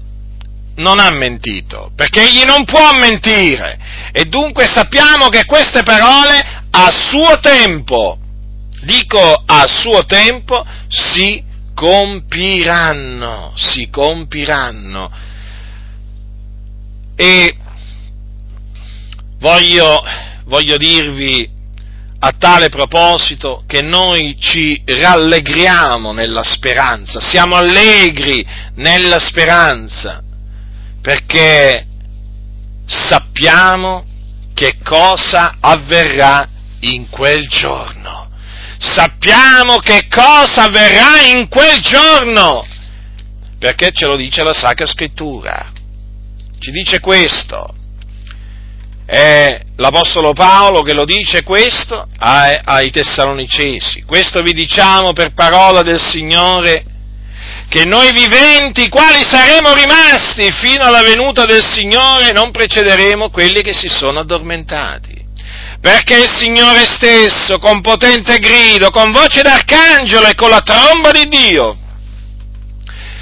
[0.77, 3.77] non ha mentito, perché egli non può mentire.
[4.11, 8.17] E dunque sappiamo che queste parole a suo tempo,
[8.81, 15.11] dico a suo tempo, si compiranno, si compiranno.
[17.15, 17.55] E
[19.39, 20.03] voglio,
[20.45, 21.55] voglio dirvi
[22.19, 30.23] a tale proposito che noi ci rallegriamo nella speranza, siamo allegri nella speranza,
[31.07, 31.87] perché
[32.85, 34.03] sappiamo
[34.53, 36.49] che cosa avverrà
[36.81, 38.29] in quel giorno.
[38.77, 42.61] Sappiamo che cosa avverrà in quel giorno,
[43.57, 45.71] perché ce lo dice la Sacra Scrittura.
[46.59, 47.73] Ci dice questo.
[49.05, 54.03] È l'Apostolo Paolo che lo dice questo ai, ai Tessalonicesi.
[54.03, 56.83] Questo vi diciamo per parola del Signore
[57.69, 63.73] che noi viventi, quali saremo rimasti fino alla venuta del Signore, non precederemo quelli che
[63.73, 65.25] si sono addormentati.
[65.81, 71.27] Perché il Signore stesso, con potente grido, con voce d'arcangelo e con la tromba di
[71.27, 71.77] Dio,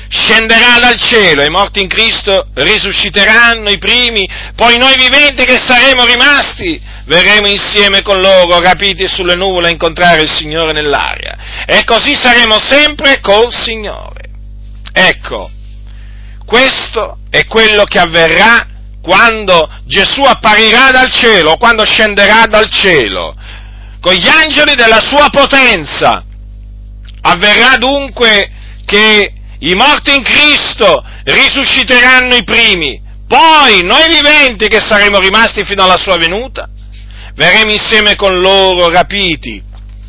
[0.08, 6.06] scenderà dal cielo, i morti in Cristo risusciteranno i primi, poi noi viventi che saremo
[6.06, 11.64] rimasti verremo insieme con loro, rapiti sulle nuvole a incontrare il Signore nell'aria.
[11.66, 14.24] E così saremo sempre col Signore.
[14.98, 15.52] Ecco,
[16.46, 18.66] questo è quello che avverrà
[19.02, 23.36] quando Gesù apparirà dal cielo, quando scenderà dal cielo,
[24.00, 26.24] con gli angeli della sua potenza.
[27.24, 28.50] Avverrà dunque
[28.86, 35.84] che i morti in Cristo risusciteranno i primi, poi noi viventi che saremo rimasti fino
[35.84, 36.70] alla sua venuta,
[37.34, 39.62] verremo insieme con loro rapiti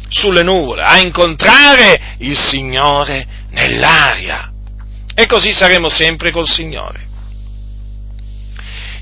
[0.08, 4.52] sulle nuvole a incontrare il Signore nell'aria
[5.18, 7.04] e così saremo sempre col Signore.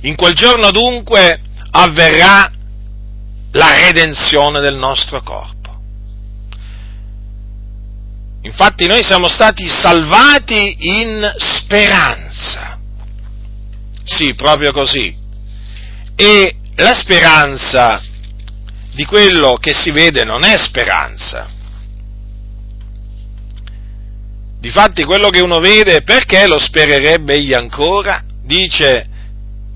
[0.02, 1.40] In quel giorno dunque
[1.72, 2.48] avverrà
[3.50, 5.76] la redenzione del nostro corpo.
[8.42, 12.78] Infatti noi siamo stati salvati in speranza.
[14.04, 15.16] Sì, proprio così.
[16.14, 18.00] E la speranza
[18.92, 21.53] di quello che si vede non è speranza.
[24.64, 28.22] Difatti quello che uno vede, perché lo spererebbe egli ancora?
[28.42, 29.06] Dice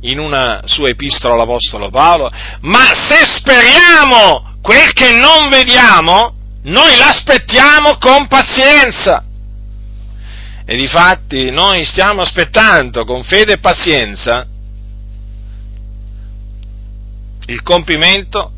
[0.01, 2.31] in una sua epistola l'Apostolo Paolo,
[2.63, 9.27] ma se speriamo quel che non vediamo, noi l'aspettiamo con pazienza.
[10.65, 14.47] E difatti noi stiamo aspettando con fede e pazienza
[17.45, 18.53] il compimento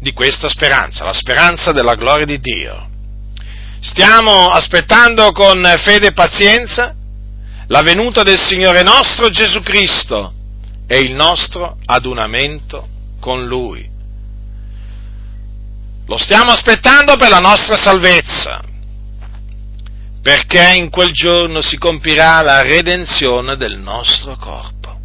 [0.00, 2.94] di questa speranza, la speranza della gloria di Dio.
[3.88, 6.92] Stiamo aspettando con fede e pazienza
[7.68, 10.34] la venuta del Signore nostro Gesù Cristo
[10.88, 12.88] e il nostro adunamento
[13.20, 13.88] con Lui.
[16.08, 18.60] Lo stiamo aspettando per la nostra salvezza,
[20.20, 24.98] perché in quel giorno si compirà la redenzione del nostro corpo.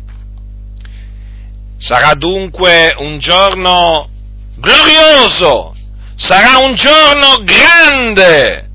[1.78, 4.10] Sarà dunque un giorno
[4.56, 5.76] glorioso,
[6.16, 8.70] sarà un giorno grande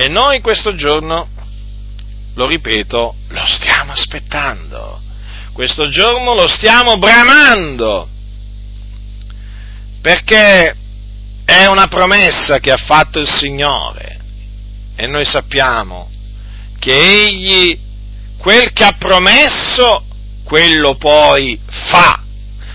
[0.00, 1.28] e noi questo giorno,
[2.34, 5.00] lo ripeto, lo stiamo aspettando,
[5.52, 8.08] questo giorno lo stiamo bramando,
[10.00, 10.76] perché
[11.44, 14.20] è una promessa che ha fatto il Signore.
[14.94, 16.08] E noi sappiamo
[16.78, 17.76] che Egli
[18.36, 20.04] quel che ha promesso
[20.44, 21.58] quello poi
[21.90, 22.22] fa.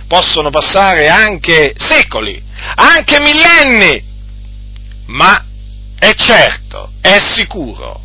[0.08, 2.44] Possono passare anche secoli,
[2.76, 4.04] anche millenni,
[5.06, 5.46] ma
[6.04, 8.02] è certo, è sicuro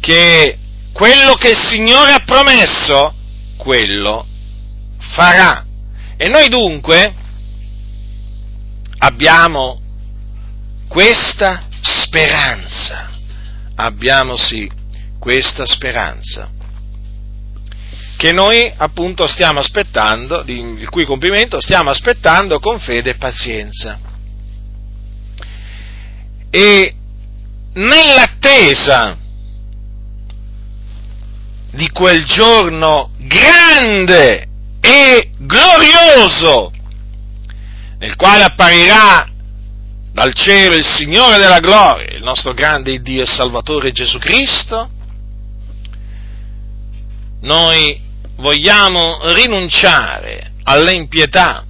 [0.00, 0.58] che
[0.92, 3.14] quello che il Signore ha promesso,
[3.56, 4.26] quello
[4.98, 5.64] farà.
[6.16, 7.14] E noi dunque
[8.98, 9.80] abbiamo
[10.88, 13.08] questa speranza,
[13.76, 14.68] abbiamo sì
[15.20, 16.50] questa speranza
[18.16, 24.03] che noi appunto stiamo aspettando, il cui compimento stiamo aspettando con fede e pazienza.
[26.56, 26.94] E
[27.72, 29.18] nell'attesa
[31.72, 34.46] di quel giorno grande
[34.80, 36.70] e glorioso,
[37.98, 39.28] nel quale apparirà
[40.12, 44.88] dal cielo il Signore della gloria, il nostro grande Dio e Salvatore Gesù Cristo,
[47.40, 48.00] noi
[48.36, 51.64] vogliamo rinunciare alle impietà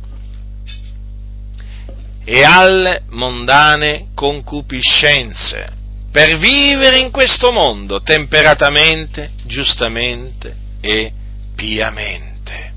[2.24, 5.82] e alle mondane concupiscenze
[6.14, 11.12] per vivere in questo mondo temperatamente, giustamente e
[11.56, 12.72] piamente.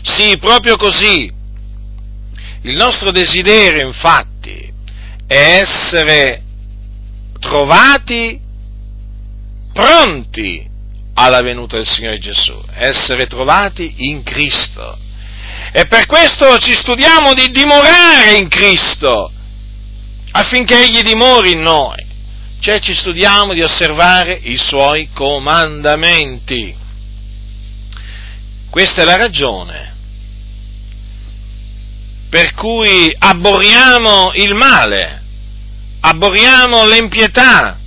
[0.00, 1.30] Sì, proprio così.
[2.62, 4.72] Il nostro desiderio, infatti,
[5.26, 6.42] è essere
[7.38, 8.40] trovati
[9.74, 10.66] pronti
[11.14, 14.96] alla venuta del Signore Gesù, essere trovati in Cristo.
[15.76, 19.32] E per questo ci studiamo di dimorare in Cristo,
[20.30, 22.00] affinché Egli dimori in noi.
[22.60, 26.72] Cioè ci studiamo di osservare i Suoi comandamenti.
[28.70, 29.92] Questa è la ragione
[32.28, 35.22] per cui abborriamo il male,
[36.00, 37.78] abborriamo l'impietà,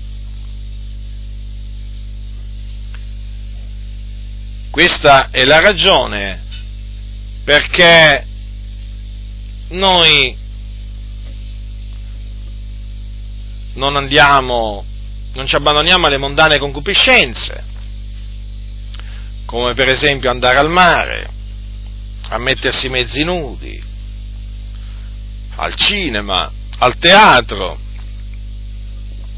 [4.77, 6.43] Questa è la ragione
[7.47, 8.25] perché
[9.69, 10.35] noi
[13.75, 14.83] non andiamo,
[15.31, 17.63] non ci abbandoniamo alle mondane concupiscenze,
[19.45, 21.29] come per esempio andare al mare,
[22.27, 23.81] a mettersi mezzi nudi,
[25.55, 27.79] al cinema, al teatro,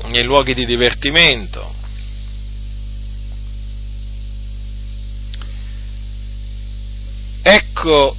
[0.05, 1.75] nei luoghi di divertimento,
[7.51, 8.15] Ecco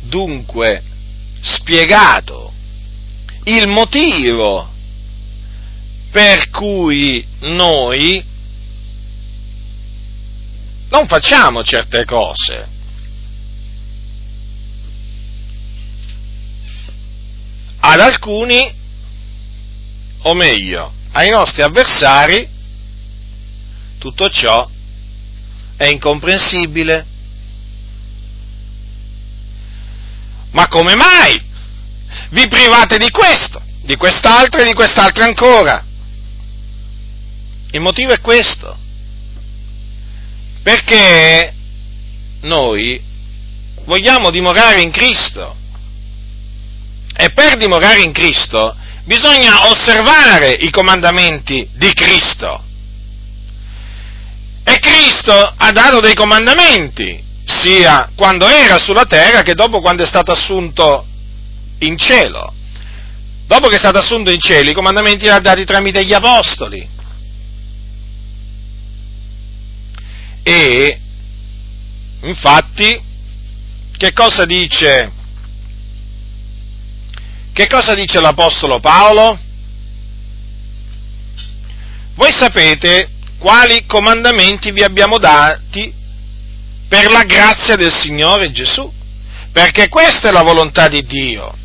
[0.00, 0.82] dunque
[1.42, 2.54] spiegato
[3.44, 4.72] il motivo
[6.10, 8.24] per cui noi
[10.88, 12.68] non facciamo certe cose.
[17.80, 18.74] Ad alcuni,
[20.20, 22.48] o meglio, ai nostri avversari,
[23.98, 24.66] tutto ciò
[25.76, 27.16] è incomprensibile
[30.52, 31.40] Ma come mai?
[32.30, 35.84] Vi private di questo, di quest'altro e di quest'altro ancora.
[37.70, 38.76] Il motivo è questo.
[40.62, 41.54] Perché
[42.40, 43.02] noi
[43.84, 45.56] vogliamo dimorare in Cristo.
[47.14, 52.64] E per dimorare in Cristo bisogna osservare i comandamenti di Cristo.
[54.64, 60.06] E Cristo ha dato dei comandamenti sia quando era sulla terra che dopo quando è
[60.06, 61.06] stato assunto
[61.78, 62.52] in cielo.
[63.46, 66.86] Dopo che è stato assunto in cielo, i comandamenti li ha dati tramite gli apostoli.
[70.42, 71.00] E
[72.22, 73.00] infatti,
[73.96, 75.12] che cosa dice?
[77.54, 79.38] Che cosa dice l'Apostolo Paolo?
[82.14, 85.97] Voi sapete quali comandamenti vi abbiamo dati
[86.88, 88.90] per la grazia del Signore Gesù,
[89.52, 91.56] perché questa è la volontà di Dio,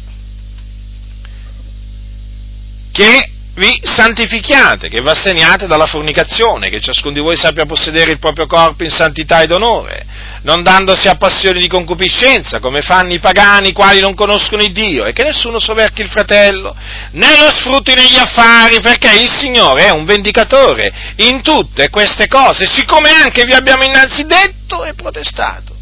[2.91, 8.18] che vi santifichiate, che vi assegniate dalla fornicazione, che ciascuno di voi sappia possedere il
[8.18, 10.06] proprio corpo in santità ed onore,
[10.41, 14.72] non dandosi a passioni di concupiscenza, come fanno i pagani, i quali non conoscono il
[14.72, 16.76] Dio, e che nessuno soverchi il fratello,
[17.12, 22.66] né lo sfrutti negli affari, perché il Signore è un vendicatore in tutte queste cose,
[22.66, 25.76] siccome anche vi abbiamo innanzi detto e protestato.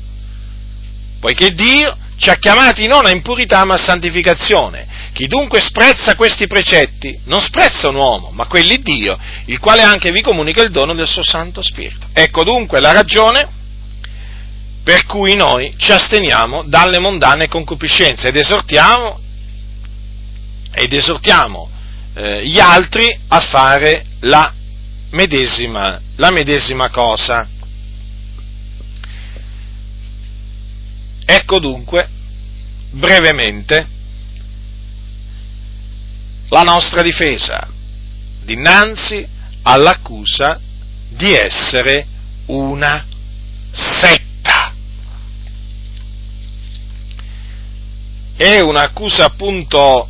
[1.22, 4.88] Poiché Dio ci ha chiamati non a impurità ma a santificazione.
[5.14, 10.12] Chi dunque sprezza questi precetti non sprezza un uomo, ma quelli Dio, il quale anche
[10.12, 12.08] vi comunica il dono del suo Santo Spirito.
[12.14, 13.60] Ecco dunque la ragione
[14.84, 19.20] per cui noi ci asteniamo dalle mondane concupiscenze ed esortiamo,
[20.74, 21.70] ed esortiamo
[22.16, 24.54] eh, gli altri a fare la
[25.12, 27.48] medesima, la medesima cosa.
[31.26, 32.10] Ecco dunque,
[32.92, 33.88] brevemente,
[36.52, 37.66] la nostra difesa
[38.44, 39.26] dinanzi
[39.64, 40.60] all'accusa
[41.10, 42.06] di essere
[42.48, 43.06] una
[43.72, 44.74] setta.
[48.36, 50.10] È un'accusa appunto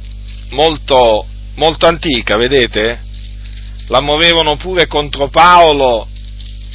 [0.49, 3.03] molto, molto antica, vedete?
[3.87, 6.07] La muovevano pure contro Paolo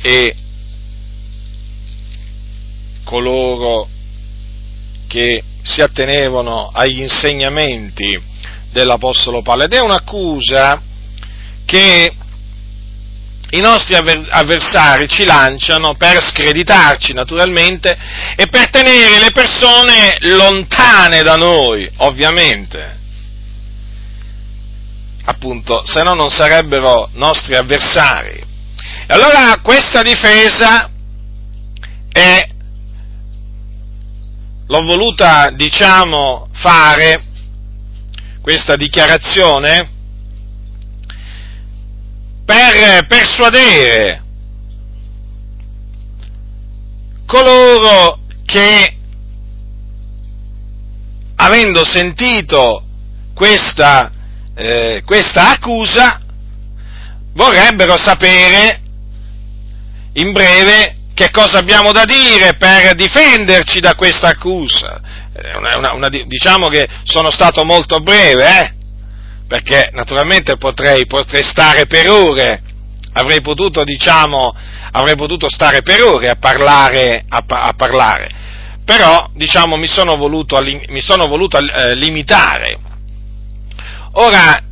[0.02, 0.36] e
[3.04, 3.88] coloro
[5.08, 8.34] che si attenevano agli insegnamenti
[8.76, 10.82] dell'Apostolo Paolo ed è un'accusa
[11.64, 12.12] che
[13.50, 17.96] i nostri avversari ci lanciano per screditarci naturalmente
[18.36, 22.98] e per tenere le persone lontane da noi, ovviamente.
[25.24, 28.44] Appunto, se no non sarebbero nostri avversari.
[29.06, 30.90] E allora questa difesa
[32.12, 32.48] è
[34.66, 37.25] l'ho voluta, diciamo, fare,
[38.46, 39.90] questa dichiarazione,
[42.44, 44.22] per persuadere
[47.26, 48.96] coloro che,
[51.34, 52.84] avendo sentito
[53.34, 54.12] questa,
[54.54, 56.20] eh, questa accusa,
[57.32, 58.80] vorrebbero sapere
[60.12, 65.15] in breve che cosa abbiamo da dire per difenderci da questa accusa?
[65.56, 68.74] Una, una, una, diciamo che sono stato molto breve, eh?
[69.46, 72.62] perché naturalmente potrei, potrei, stare per ore,
[73.12, 74.54] avrei potuto, diciamo,
[74.92, 78.30] avrei potuto stare per ore a parlare, a, a parlare.
[78.84, 82.78] però diciamo, mi sono voluto, mi sono voluto eh, limitare.
[84.12, 84.62] Ora,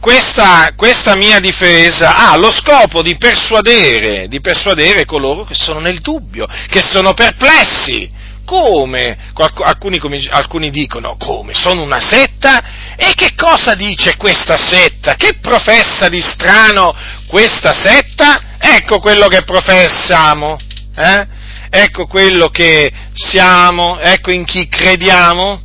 [0.00, 6.00] questa, questa, mia difesa ha lo scopo di persuadere, di persuadere coloro che sono nel
[6.00, 8.10] dubbio, che sono perplessi.
[8.44, 9.16] Come?
[9.62, 11.54] Alcuni, alcuni dicono, come?
[11.54, 12.94] Sono una setta?
[12.96, 15.14] E che cosa dice questa setta?
[15.14, 16.94] Che professa di strano
[17.26, 18.56] questa setta?
[18.58, 20.56] Ecco quello che professiamo,
[20.96, 21.26] eh?
[21.70, 25.60] ecco quello che siamo, ecco in chi crediamo,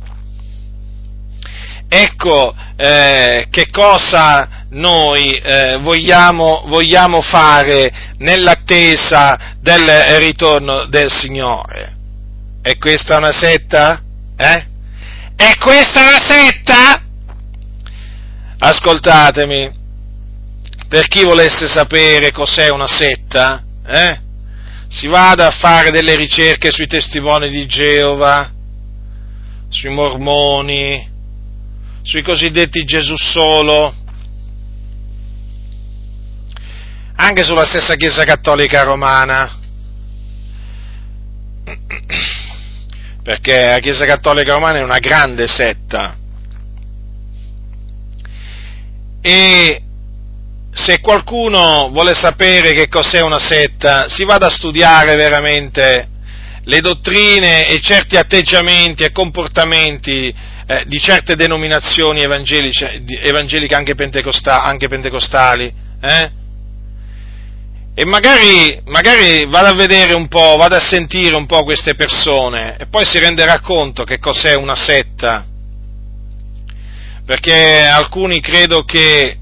[1.88, 11.99] ecco eh, che cosa noi eh, vogliamo, vogliamo fare nell'attesa del ritorno del Signore.
[12.62, 14.02] È questa una setta?
[14.36, 14.66] Eh?
[15.34, 17.02] È questa una setta?
[18.58, 19.72] Ascoltatemi,
[20.88, 24.20] per chi volesse sapere cos'è una setta, eh?
[24.88, 28.50] si vada a fare delle ricerche sui testimoni di Geova,
[29.68, 31.08] sui mormoni,
[32.02, 33.94] sui cosiddetti Gesù solo,
[37.14, 39.58] anche sulla stessa Chiesa Cattolica Romana,
[43.30, 46.16] perché la Chiesa Cattolica Romana è una grande setta
[49.20, 49.82] e
[50.72, 56.08] se qualcuno vuole sapere che cos'è una setta, si vada a studiare veramente
[56.64, 60.34] le dottrine e certi atteggiamenti e comportamenti
[60.66, 63.94] eh, di certe denominazioni evangeliche anche,
[64.44, 65.72] anche pentecostali,
[66.02, 66.30] eh?
[68.00, 72.78] E magari, magari vada a vedere un po', vada a sentire un po' queste persone
[72.78, 75.44] e poi si renderà conto che cos'è una setta.
[77.26, 79.36] Perché alcuni credo che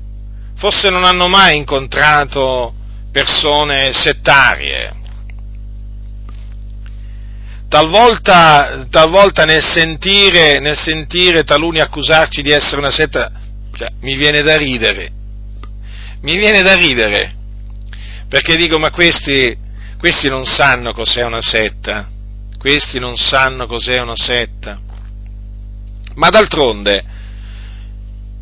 [0.56, 2.74] forse non hanno mai incontrato
[3.12, 4.92] persone settarie.
[7.68, 13.30] Talvolta, talvolta nel, sentire, nel sentire taluni accusarci di essere una setta,
[13.76, 15.12] cioè, mi viene da ridere.
[16.22, 17.36] Mi viene da ridere
[18.29, 19.57] perché dico, ma questi,
[19.99, 22.07] questi non sanno cos'è una setta,
[22.59, 24.79] questi non sanno cos'è una setta.
[26.14, 27.05] Ma d'altronde,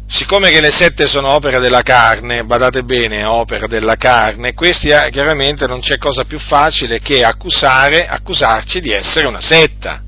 [0.09, 5.09] siccome che le sette sono opera della carne, badate bene, opera della carne, questi eh,
[5.11, 10.03] chiaramente non c'è cosa più facile che accusare, accusarci di essere una setta.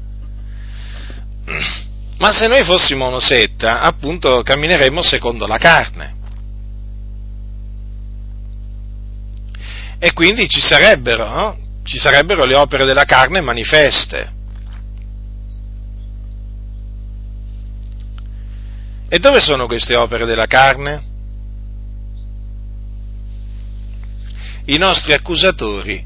[2.19, 6.17] Ma se noi fossimo una setta, appunto cammineremmo secondo la carne.
[9.99, 11.59] E quindi ci sarebbero, no?
[11.85, 14.37] ci sarebbero le opere della carne manifeste.
[19.09, 21.03] E dove sono queste opere della carne?
[24.67, 26.05] I nostri accusatori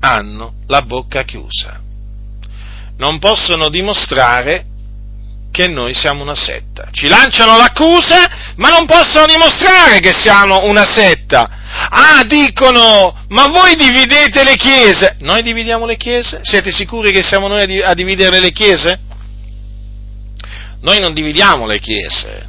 [0.00, 1.80] hanno la bocca chiusa.
[2.98, 4.66] Non possono dimostrare
[5.50, 6.88] che noi siamo una setta.
[6.90, 11.60] Ci lanciano l'accusa, ma non possono dimostrare che siamo una setta.
[11.74, 15.16] Ah, dicono, ma voi dividete le chiese?
[15.20, 16.40] Noi dividiamo le chiese?
[16.42, 19.00] Siete sicuri che siamo noi a dividere le chiese?
[20.80, 22.48] Noi non dividiamo le chiese.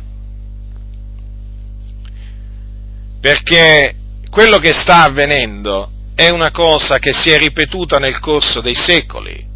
[3.21, 3.95] Perché
[4.29, 9.51] quello che sta avvenendo è una cosa che si è ripetuta nel corso dei secoli.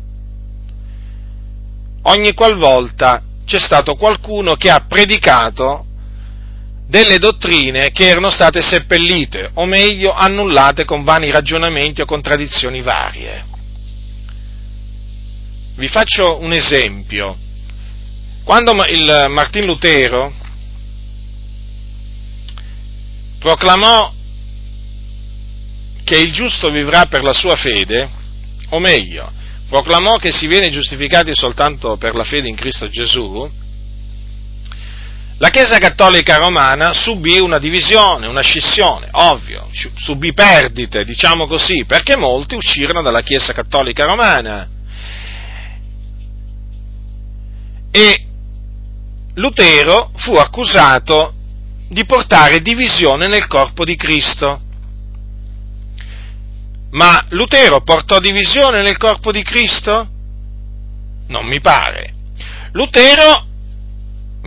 [2.04, 5.87] Ogni qualvolta c'è stato qualcuno che ha predicato
[6.88, 13.46] delle dottrine che erano state seppellite, o meglio annullate con vani ragionamenti o contraddizioni varie.
[15.76, 17.38] Vi faccio un esempio.
[18.44, 20.34] Quando il Martin Lutero
[23.38, 24.14] proclamò
[26.06, 28.10] che il giusto vivrà per la sua fede,
[28.70, 29.30] o meglio,
[29.68, 33.52] proclamò che si viene giustificati soltanto per la fede in Cristo Gesù,
[35.40, 42.16] la Chiesa Cattolica Romana subì una divisione, una scissione, ovvio, subì perdite, diciamo così, perché
[42.16, 44.68] molti uscirono dalla Chiesa Cattolica Romana.
[47.92, 48.26] E
[49.36, 51.34] Lutero fu accusato
[51.88, 54.62] di portare divisione nel corpo di Cristo.
[56.92, 60.10] Ma Lutero portò divisione nel corpo di Cristo?
[61.28, 62.14] Non mi pare.
[62.72, 63.47] Lutero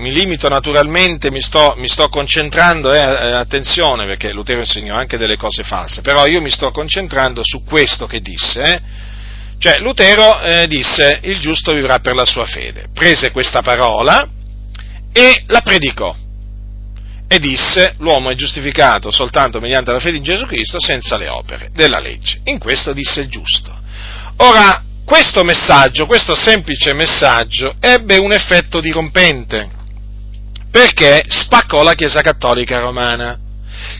[0.00, 5.18] mi limito naturalmente, mi sto, mi sto concentrando, eh, eh, attenzione perché Lutero insegnò anche
[5.18, 8.62] delle cose false, però io mi sto concentrando su questo che disse.
[8.62, 8.80] Eh.
[9.58, 14.26] Cioè Lutero eh, disse il giusto vivrà per la sua fede, prese questa parola
[15.12, 16.16] e la predicò
[17.28, 21.70] e disse l'uomo è giustificato soltanto mediante la fede in Gesù Cristo senza le opere
[21.72, 22.40] della legge.
[22.44, 23.72] In questo disse il giusto.
[24.38, 29.78] Ora, questo messaggio, questo semplice messaggio ebbe un effetto dirompente
[30.70, 33.38] perché spaccò la Chiesa Cattolica Romana.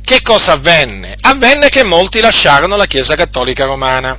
[0.03, 1.16] Che cosa avvenne?
[1.21, 4.16] Avvenne che molti lasciarono la Chiesa Cattolica Romana.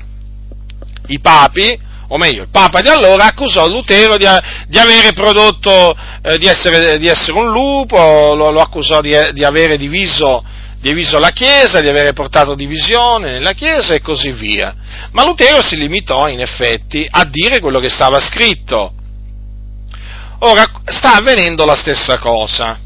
[1.08, 1.80] I papi,
[2.10, 4.28] o meglio, il Papa di allora accusò Lutero di,
[4.68, 7.98] di avere prodotto, eh, di, essere, di, essere, un lupo,
[8.36, 10.44] lo, lo accusò di, di avere diviso,
[10.82, 14.76] diviso la Chiesa, di avere portato divisione nella Chiesa e così via.
[15.12, 18.94] Ma Lutero si limitò in effetti a dire quello che stava scritto,
[20.44, 22.80] Ora sta avvenendo la stessa cosa.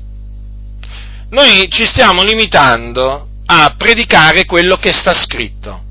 [1.30, 5.84] Noi ci stiamo limitando a predicare quello che sta scritto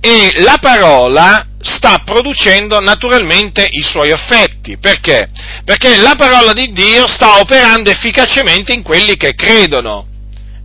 [0.00, 4.76] e la parola sta producendo naturalmente i suoi effetti.
[4.76, 5.30] Perché?
[5.64, 10.08] Perché la parola di Dio sta operando efficacemente in quelli che credono.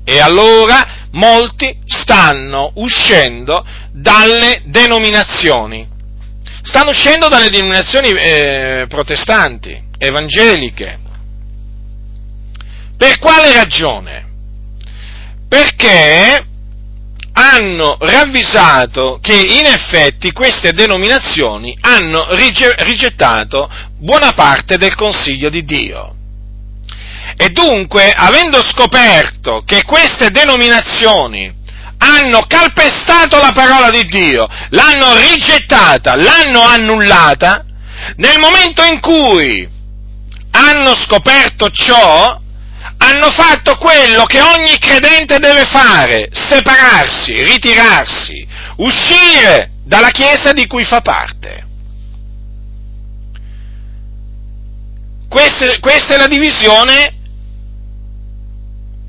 [0.03, 5.88] E allora molti stanno uscendo dalle denominazioni.
[6.64, 10.97] Stanno uscendo dalle denominazioni eh, protestanti evangeliche.
[12.97, 14.28] Per quale ragione?
[15.47, 16.45] Perché
[17.34, 26.16] hanno ravvisato che in effetti queste denominazioni hanno rigettato buona parte del consiglio di Dio.
[27.38, 31.50] E dunque, avendo scoperto che queste denominazioni
[32.00, 37.64] hanno calpestato la parola di Dio, l'hanno rigettata, l'hanno annullata,
[38.18, 39.68] nel momento in cui
[40.60, 42.39] hanno scoperto ciò,
[42.97, 48.45] hanno fatto quello che ogni credente deve fare, separarsi, ritirarsi,
[48.78, 51.68] uscire dalla Chiesa di cui fa parte.
[55.30, 57.14] Questa, questa è la divisione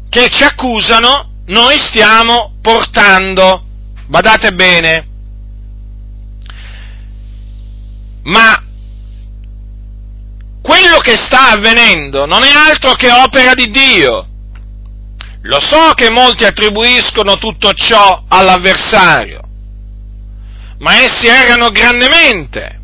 [0.08, 3.64] che ci accusano, noi stiamo portando.
[4.06, 5.06] Badate bene.
[8.24, 8.69] Ma
[10.70, 14.26] quello che sta avvenendo non è altro che opera di Dio.
[15.42, 19.40] Lo so che molti attribuiscono tutto ciò all'avversario,
[20.78, 22.78] ma essi errano grandemente,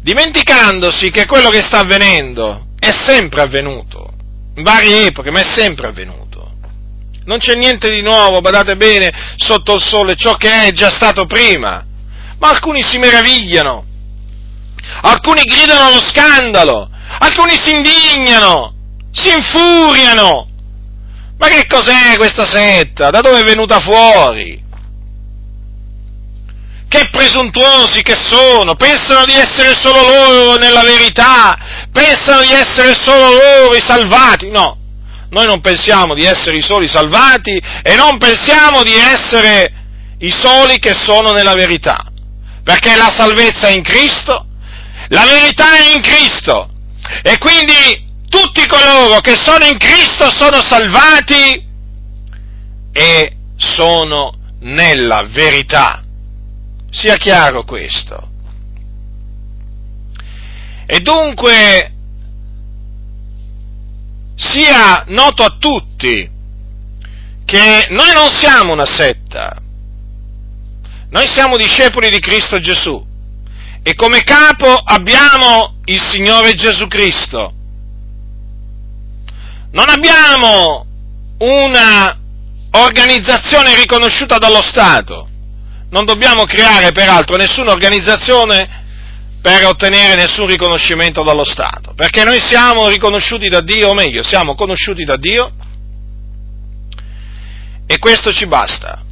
[0.00, 4.10] dimenticandosi che quello che sta avvenendo è sempre avvenuto,
[4.54, 6.28] in varie epoche, ma è sempre avvenuto.
[7.26, 11.26] Non c'è niente di nuovo, badate bene, sotto il sole, ciò che è già stato
[11.26, 11.84] prima.
[12.38, 13.84] Ma alcuni si meravigliano,
[15.02, 18.74] alcuni gridano allo scandalo, alcuni si indignano,
[19.12, 20.48] si infuriano.
[21.38, 23.10] Ma che cos'è questa setta?
[23.10, 24.62] Da dove è venuta fuori?
[26.86, 31.56] Che presuntuosi che sono, pensano di essere solo loro nella verità,
[31.92, 34.50] pensano di essere solo loro i salvati.
[34.50, 34.76] No,
[35.30, 39.72] noi non pensiamo di essere i soli salvati e non pensiamo di essere
[40.18, 42.04] i soli che sono nella verità,
[42.62, 44.46] perché la salvezza è in Cristo
[45.10, 46.68] la verità è in Cristo.
[47.22, 51.66] E quindi tutti coloro che sono in Cristo sono salvati
[52.92, 56.02] e sono nella verità.
[56.90, 58.28] Sia chiaro questo.
[60.86, 61.92] E dunque
[64.36, 66.28] sia noto a tutti
[67.44, 69.60] che noi non siamo una setta,
[71.10, 73.08] noi siamo discepoli di Cristo Gesù
[73.82, 77.52] e come capo abbiamo il Signore Gesù Cristo.
[79.72, 80.84] Non abbiamo
[81.38, 82.18] una
[82.72, 85.28] organizzazione riconosciuta dallo Stato.
[85.90, 88.78] Non dobbiamo creare peraltro nessuna organizzazione
[89.40, 94.54] per ottenere nessun riconoscimento dallo Stato, perché noi siamo riconosciuti da Dio, o meglio, siamo
[94.54, 95.52] conosciuti da Dio
[97.86, 99.02] e questo ci basta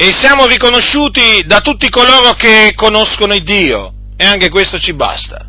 [0.00, 5.44] e siamo riconosciuti da tutti coloro che conoscono il Dio e anche questo ci basta.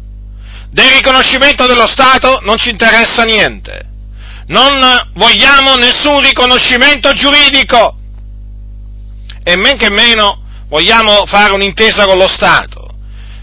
[0.72, 3.86] Del riconoscimento dello Stato non ci interessa niente.
[4.48, 7.96] Non vogliamo nessun riconoscimento giuridico
[9.44, 12.88] e men che meno vogliamo fare un'intesa con lo Stato.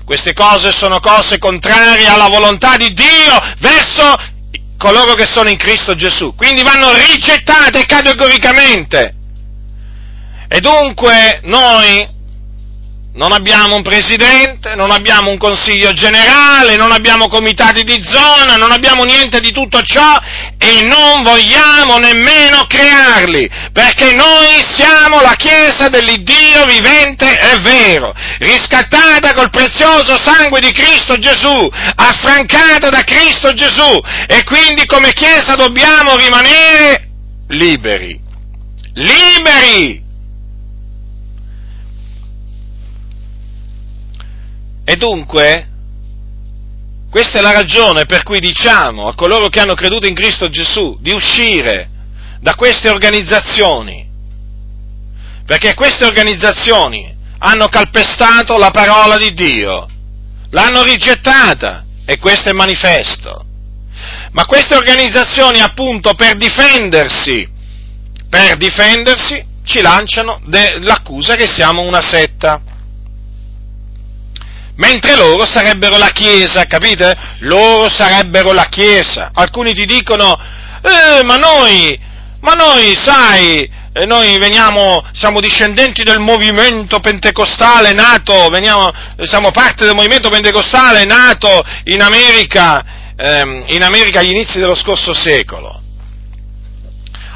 [0.04, 4.12] Queste cose sono cose contrarie alla volontà di Dio verso
[4.76, 6.34] coloro che sono in Cristo Gesù.
[6.34, 9.15] Quindi vanno rigettate categoricamente.
[10.48, 12.14] E dunque noi
[13.16, 18.72] non abbiamo un presidente, non abbiamo un consiglio generale, non abbiamo comitati di zona, non
[18.72, 20.20] abbiamo niente di tutto ciò
[20.58, 29.32] e non vogliamo nemmeno crearli, perché noi siamo la Chiesa dell'Iddio vivente e vero, riscattata
[29.32, 36.16] col prezioso sangue di Cristo Gesù, affrancata da Cristo Gesù e quindi come Chiesa dobbiamo
[36.16, 37.08] rimanere
[37.48, 38.20] liberi.
[38.92, 40.05] Liberi!
[44.88, 45.66] E dunque,
[47.10, 50.96] questa è la ragione per cui diciamo a coloro che hanno creduto in Cristo Gesù
[51.00, 51.88] di uscire
[52.38, 54.08] da queste organizzazioni,
[55.44, 59.88] perché queste organizzazioni hanno calpestato la parola di Dio,
[60.50, 63.44] l'hanno rigettata e questo è manifesto.
[64.30, 67.48] Ma queste organizzazioni appunto per difendersi,
[68.28, 72.60] per difendersi ci lanciano de- l'accusa che siamo una setta
[74.76, 77.14] mentre loro sarebbero la Chiesa, capite?
[77.40, 79.30] Loro sarebbero la Chiesa.
[79.32, 80.38] Alcuni ti dicono,
[80.82, 81.98] eh, ma noi,
[82.40, 88.90] ma noi, sai, eh, noi veniamo, siamo discendenti del movimento pentecostale nato, veniamo,
[89.22, 92.84] siamo parte del movimento pentecostale nato in America,
[93.16, 95.80] ehm, in America agli inizi dello scorso secolo.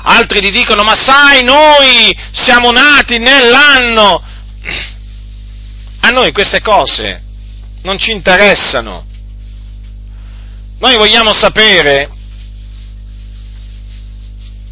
[0.02, 4.22] Altri ti dicono, ma sai, noi siamo nati nell'anno...
[6.02, 7.29] A noi queste cose
[7.82, 9.06] non ci interessano.
[10.78, 12.10] Noi vogliamo sapere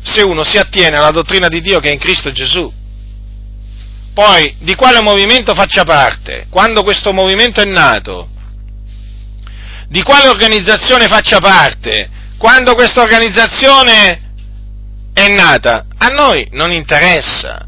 [0.02, 2.72] se uno si attiene alla dottrina di Dio che è in Cristo Gesù.
[4.14, 8.28] Poi, di quale movimento faccia parte, quando questo movimento è nato,
[9.88, 14.32] di quale organizzazione faccia parte, quando questa organizzazione
[15.12, 17.66] è nata, a noi non interessa.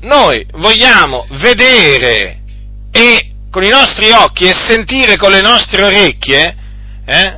[0.00, 2.40] Noi vogliamo vedere
[2.90, 6.56] e con i nostri occhi e sentire con le nostre orecchie
[7.06, 7.36] eh,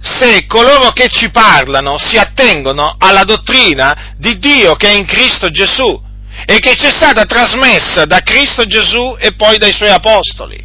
[0.00, 5.50] se coloro che ci parlano si attengono alla dottrina di Dio che è in Cristo
[5.50, 6.00] Gesù
[6.44, 10.64] e che ci è stata trasmessa da Cristo Gesù e poi dai suoi apostoli.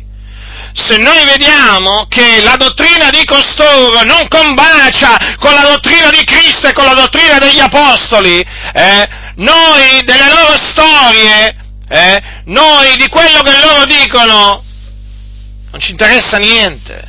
[0.74, 6.68] Se noi vediamo che la dottrina di costoro non combacia con la dottrina di Cristo
[6.68, 11.56] e con la dottrina degli apostoli, eh, noi delle loro storie,
[11.94, 14.64] eh, noi di quello che loro dicono,
[15.72, 17.06] non ci interessa niente.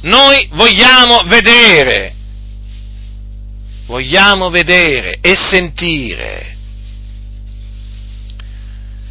[0.00, 2.14] Noi vogliamo vedere,
[3.84, 6.56] vogliamo vedere e sentire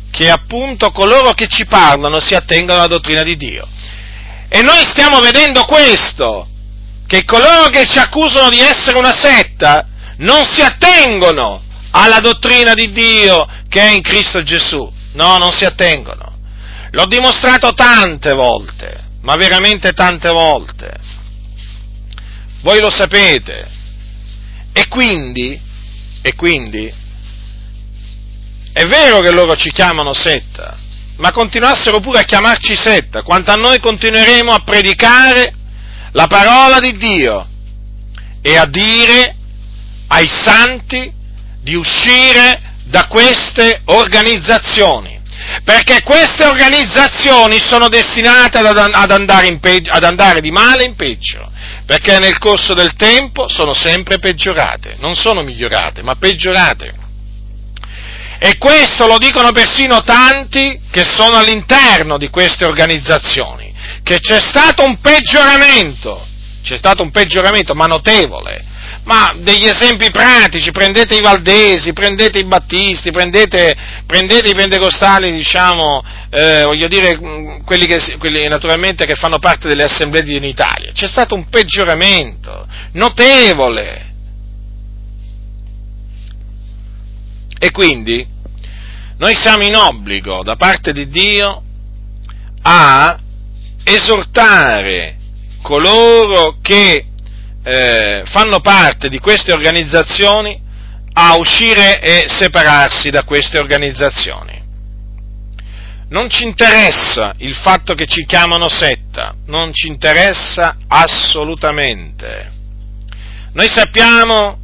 [0.09, 3.67] che appunto coloro che ci parlano si attengono alla dottrina di Dio.
[4.49, 6.47] E noi stiamo vedendo questo,
[7.05, 9.85] che coloro che ci accusano di essere una setta
[10.17, 11.61] non si attengono
[11.91, 14.91] alla dottrina di Dio che è in Cristo Gesù.
[15.13, 16.39] No, non si attengono.
[16.91, 20.93] L'ho dimostrato tante volte ma veramente tante volte.
[22.61, 23.79] Voi lo sapete.
[24.73, 25.59] E quindi,
[26.21, 26.91] e quindi,
[28.73, 30.77] è vero che loro ci chiamano setta,
[31.17, 35.53] ma continuassero pure a chiamarci setta, quanto a noi continueremo a predicare
[36.13, 37.47] la parola di Dio
[38.41, 39.35] e a dire
[40.07, 41.11] ai santi
[41.61, 45.19] di uscire da queste organizzazioni.
[45.63, 51.51] Perché queste organizzazioni sono destinate ad, andare peggio, ad, andare di male in peggio,
[51.85, 56.93] perché nel corso del tempo sono sempre peggiorate, non sono migliorate, ma peggiorate.
[58.39, 63.73] E questo lo dicono persino tanti che sono all'interno di queste organizzazioni,
[64.03, 66.25] che c'è stato un peggioramento,
[66.63, 68.65] c'è stato un peggioramento, ma notevole,
[69.03, 73.75] ma degli esempi pratici, prendete i Valdesi, prendete i Battisti, prendete,
[74.05, 77.17] prendete i Pentecostali, diciamo, eh, voglio dire,
[77.65, 80.91] quelli, che, quelli naturalmente che fanno parte delle assemblee in Italia.
[80.91, 84.09] C'è stato un peggioramento notevole.
[87.57, 88.25] E quindi
[89.17, 91.63] noi siamo in obbligo da parte di Dio
[92.63, 93.19] a
[93.83, 95.17] esortare
[95.61, 97.10] coloro che
[97.63, 100.59] eh, fanno parte di queste organizzazioni
[101.13, 104.59] a uscire e separarsi da queste organizzazioni.
[106.09, 112.51] Non ci interessa il fatto che ci chiamano setta, non ci interessa assolutamente.
[113.53, 114.57] Noi sappiamo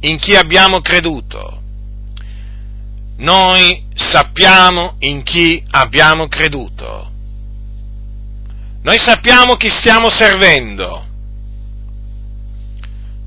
[0.00, 1.58] in chi abbiamo creduto.
[3.18, 7.10] Noi sappiamo in chi abbiamo creduto.
[8.82, 11.06] Noi sappiamo chi stiamo servendo.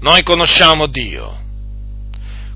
[0.04, 1.40] Noi conosciamo Dio,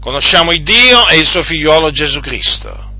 [0.01, 2.91] conosciamo il Dio e il suo figliuolo Gesù Cristo.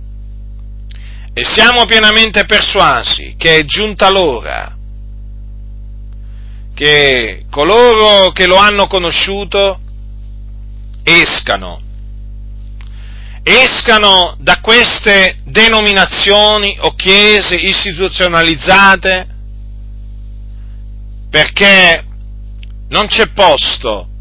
[1.34, 4.74] E siamo pienamente persuasi che è giunta l'ora
[6.74, 9.82] che coloro che lo hanno conosciuto
[11.04, 11.82] escano,
[13.44, 19.28] escano da queste denominazioni o chiese istituzionalizzate
[21.30, 22.06] perché
[22.88, 24.16] non c'è posto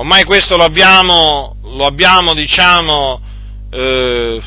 [0.00, 3.20] Ormai questo lo abbiamo, lo abbiamo diciamo,
[3.70, 4.40] eh,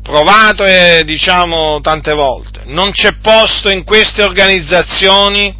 [0.00, 2.60] provato e diciamo tante volte.
[2.66, 5.52] Non c'è posto in queste organizzazioni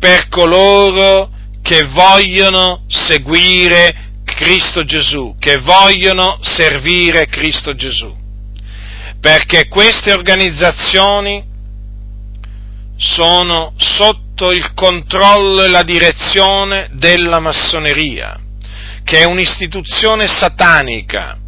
[0.00, 1.30] per coloro
[1.62, 8.12] che vogliono seguire Cristo Gesù, che vogliono servire Cristo Gesù.
[9.20, 11.44] Perché queste organizzazioni
[13.00, 18.38] sono sotto il controllo e la direzione della massoneria,
[19.02, 21.38] che è un'istituzione satanica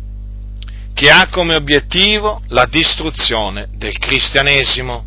[0.94, 5.04] che ha come obiettivo la distruzione del cristianesimo.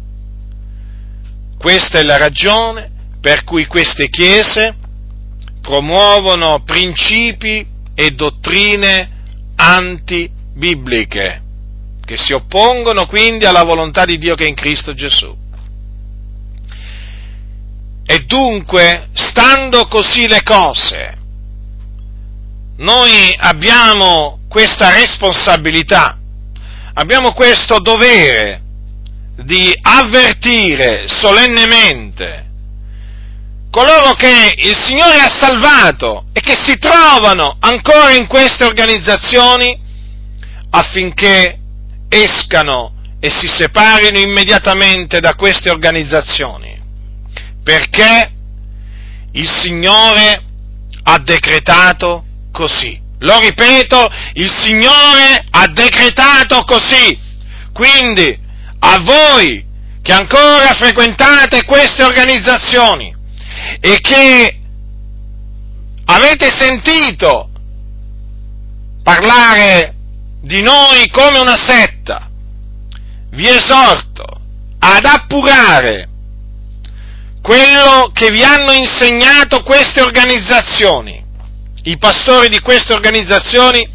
[1.57, 4.75] Questa è la ragione per cui queste chiese
[5.61, 7.65] promuovono principi
[7.95, 9.09] e dottrine
[9.55, 11.41] antibibliche,
[12.05, 15.44] che si oppongono quindi alla volontà di Dio che è in Cristo Gesù.
[18.05, 21.17] E dunque, stando così le cose,
[22.77, 26.17] noi abbiamo questa responsabilità,
[26.93, 28.61] abbiamo questo dovere
[29.37, 32.43] di avvertire solennemente
[33.75, 39.77] coloro che il Signore ha salvato e che si trovano ancora in queste organizzazioni
[40.69, 41.57] affinché
[42.07, 46.74] escano e si separino immediatamente da queste organizzazioni
[47.65, 48.31] perché
[49.31, 50.43] il Signore
[51.01, 53.01] ha decretato così.
[53.19, 57.17] Lo ripeto, il Signore ha decretato così.
[57.73, 58.39] Quindi
[58.79, 59.65] a voi
[60.03, 63.13] che ancora frequentate queste organizzazioni
[63.79, 64.59] e che
[66.05, 67.49] avete sentito
[69.01, 69.95] parlare
[70.41, 72.29] di noi come una setta,
[73.31, 74.23] vi esorto
[74.77, 76.09] ad appurare
[77.45, 81.23] quello che vi hanno insegnato queste organizzazioni,
[81.83, 83.87] i pastori di queste organizzazioni,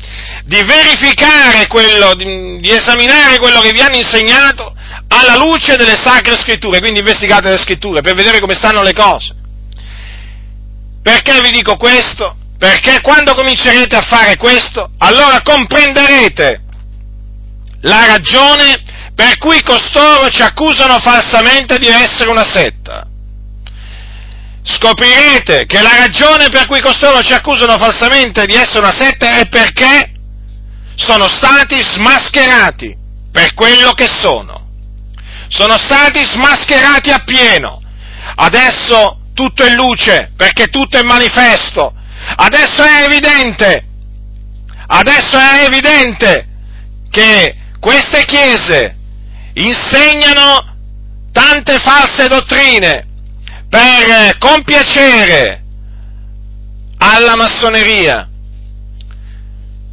[0.44, 4.72] di verificare quello, di, di esaminare quello che vi hanno insegnato
[5.08, 9.34] alla luce delle sacre scritture, quindi investigate le scritture per vedere come stanno le cose.
[11.02, 12.36] Perché vi dico questo?
[12.56, 16.62] Perché quando comincerete a fare questo, allora comprenderete
[17.80, 18.80] la ragione
[19.12, 23.08] per cui costoro ci accusano falsamente di essere una setta.
[24.72, 29.48] Scoprirete che la ragione per cui costoro ci accusano falsamente di essere una setta è
[29.48, 30.12] perché
[30.94, 32.96] sono stati smascherati
[33.32, 34.68] per quello che sono.
[35.48, 37.82] Sono stati smascherati appieno.
[38.36, 41.92] Adesso tutto è luce, perché tutto è manifesto.
[42.36, 43.84] Adesso è evidente,
[44.86, 46.46] adesso è evidente
[47.10, 48.96] che queste chiese
[49.54, 50.76] insegnano
[51.32, 53.06] tante false dottrine
[53.70, 55.62] per compiacere
[56.98, 58.28] alla massoneria,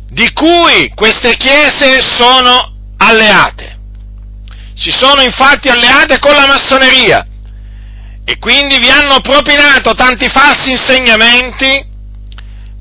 [0.10, 3.78] di cui queste chiese sono alleate.
[4.74, 7.26] Si sono infatti alleate con la massoneria
[8.26, 11.86] e quindi vi hanno propinato tanti falsi insegnamenti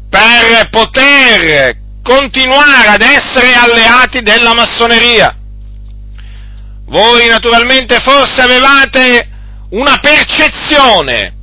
[0.09, 5.37] per poter continuare ad essere alleati della massoneria.
[6.87, 9.36] Voi naturalmente forse avevate
[9.71, 11.35] una percezione,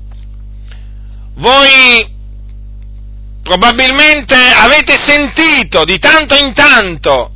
[1.35, 2.11] voi
[3.41, 7.31] probabilmente avete sentito di tanto in tanto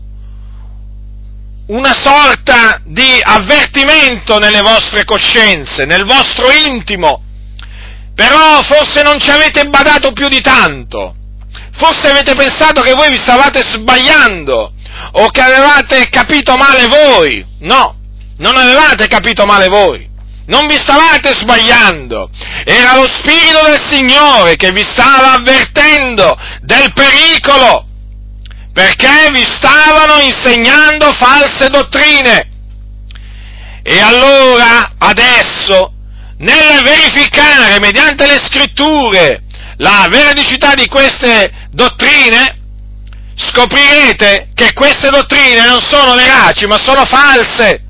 [1.68, 7.22] una sorta di avvertimento nelle vostre coscienze, nel vostro intimo,
[8.16, 11.14] però forse non ci avete badato più di tanto,
[11.74, 14.72] forse avete pensato che voi vi stavate sbagliando
[15.12, 17.96] o che avevate capito male voi, no,
[18.38, 20.07] non avevate capito male voi.
[20.48, 22.30] Non vi stavate sbagliando,
[22.64, 27.86] era lo Spirito del Signore che vi stava avvertendo del pericolo
[28.72, 32.50] perché vi stavano insegnando false dottrine.
[33.82, 35.93] E allora, adesso,
[36.38, 39.41] nel verificare mediante le scritture
[39.78, 42.60] la veridicità di queste dottrine,
[43.36, 47.87] scoprirete che queste dottrine non sono veraci, ma sono false.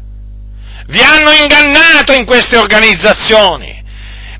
[0.88, 3.84] Vi hanno ingannato in queste organizzazioni,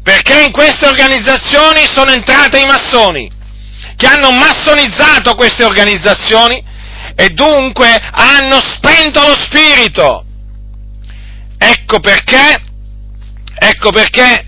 [0.02, 3.30] perché in queste organizzazioni sono entrate i massoni
[3.98, 6.64] che hanno massonizzato queste organizzazioni
[7.16, 10.24] e dunque hanno spento lo spirito.
[11.58, 12.62] Ecco perché,
[13.60, 14.46] ecco perché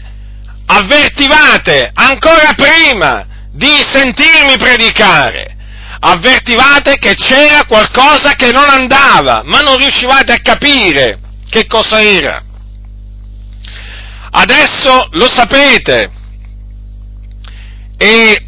[0.67, 5.57] avvertivate ancora prima di sentirmi predicare,
[5.99, 11.19] avvertivate che c'era qualcosa che non andava, ma non riuscivate a capire
[11.49, 12.43] che cosa era.
[14.31, 16.11] Adesso lo sapete.
[17.97, 18.45] E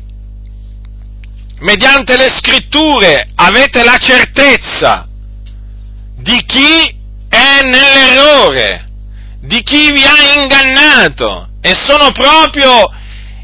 [1.59, 5.07] mediante le scritture avete la certezza
[6.15, 6.95] di chi
[7.27, 8.87] è nell'errore,
[9.41, 11.49] di chi vi ha ingannato.
[11.61, 12.89] E sono proprio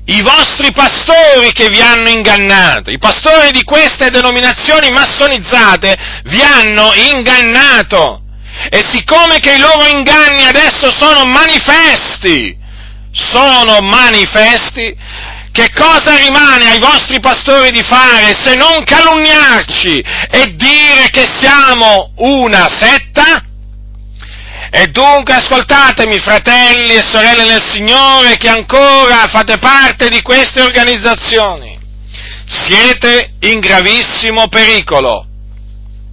[0.06, 6.94] i vostri pastori che vi hanno ingannato, i pastori di queste denominazioni massonizzate vi hanno
[6.94, 8.22] ingannato
[8.70, 12.58] e siccome che i loro inganni adesso sono manifesti,
[13.12, 14.96] sono manifesti,
[15.52, 22.12] che cosa rimane ai vostri pastori di fare se non calunniarci e dire che siamo
[22.18, 23.44] una setta?
[24.70, 31.80] E dunque ascoltatemi, fratelli e sorelle nel Signore, che ancora fate parte di queste organizzazioni.
[32.46, 35.27] Siete in gravissimo pericolo.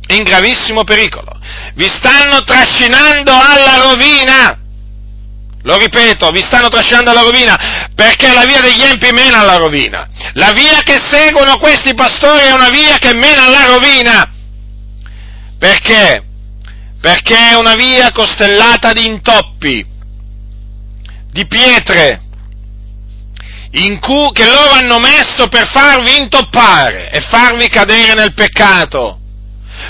[0.09, 1.39] In gravissimo pericolo.
[1.75, 4.59] Vi stanno trascinando alla rovina.
[5.63, 10.07] Lo ripeto, vi stanno trascinando alla rovina perché la via degli empi mena alla rovina.
[10.35, 14.33] La via che seguono questi pastori è una via che mena alla rovina.
[15.59, 16.23] Perché?
[17.01, 19.87] Perché è una via costellata di intoppi,
[21.31, 22.21] di pietre,
[24.01, 29.21] cui, che loro hanno messo per farvi intoppare e farvi cadere nel peccato,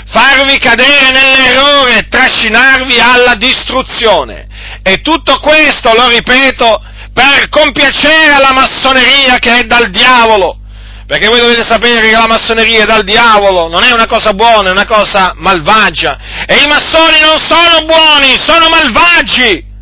[0.07, 4.47] farvi cadere nell'errore, trascinarvi alla distruzione.
[4.83, 6.83] E tutto questo, lo ripeto,
[7.13, 10.59] per compiacere alla massoneria che è dal diavolo.
[11.07, 14.69] Perché voi dovete sapere che la massoneria è dal diavolo, non è una cosa buona,
[14.69, 16.17] è una cosa malvagia.
[16.47, 19.73] E i massoni non sono buoni, sono malvagi.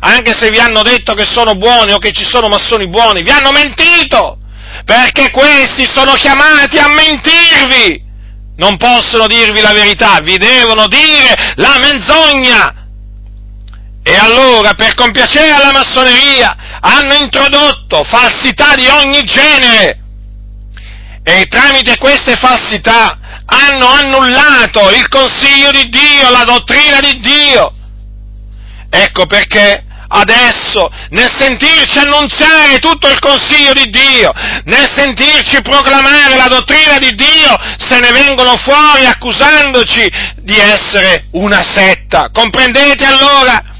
[0.00, 3.30] anche se vi hanno detto che sono buoni o che ci sono massoni buoni, vi
[3.30, 4.38] hanno mentito,
[4.84, 8.05] perché questi sono chiamati a mentirvi.
[8.56, 12.84] Non possono dirvi la verità, vi devono dire la menzogna.
[14.02, 20.00] E allora, per compiacere alla massoneria, hanno introdotto falsità di ogni genere.
[21.22, 27.72] E tramite queste falsità hanno annullato il consiglio di Dio, la dottrina di Dio.
[28.88, 34.32] Ecco perché adesso, nel sentirci annunziare tutto il consiglio di Dio,
[34.64, 41.62] nel sentirci proclamare la dottrina di Dio, se ne vengono fuori accusandoci di essere una
[41.62, 42.30] setta.
[42.32, 43.74] Comprendete allora?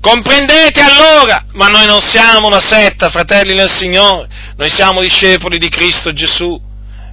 [0.00, 1.44] Comprendete allora?
[1.52, 6.60] Ma noi non siamo una setta, fratelli nel Signore, noi siamo discepoli di Cristo Gesù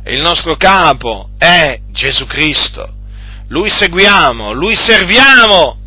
[0.04, 2.95] e il nostro capo è Gesù Cristo.
[3.50, 5.79] Lui seguiamo, lui serviamo.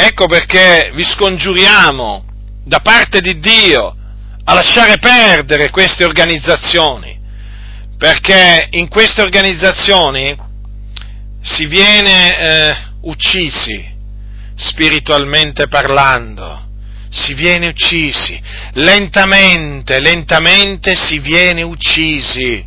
[0.00, 2.24] Ecco perché vi scongiuriamo
[2.64, 3.96] da parte di Dio
[4.44, 7.18] a lasciare perdere queste organizzazioni,
[7.98, 10.36] perché in queste organizzazioni
[11.40, 13.96] si viene eh, uccisi
[14.54, 16.68] spiritualmente parlando,
[17.10, 18.40] si viene uccisi,
[18.74, 22.64] lentamente, lentamente si viene uccisi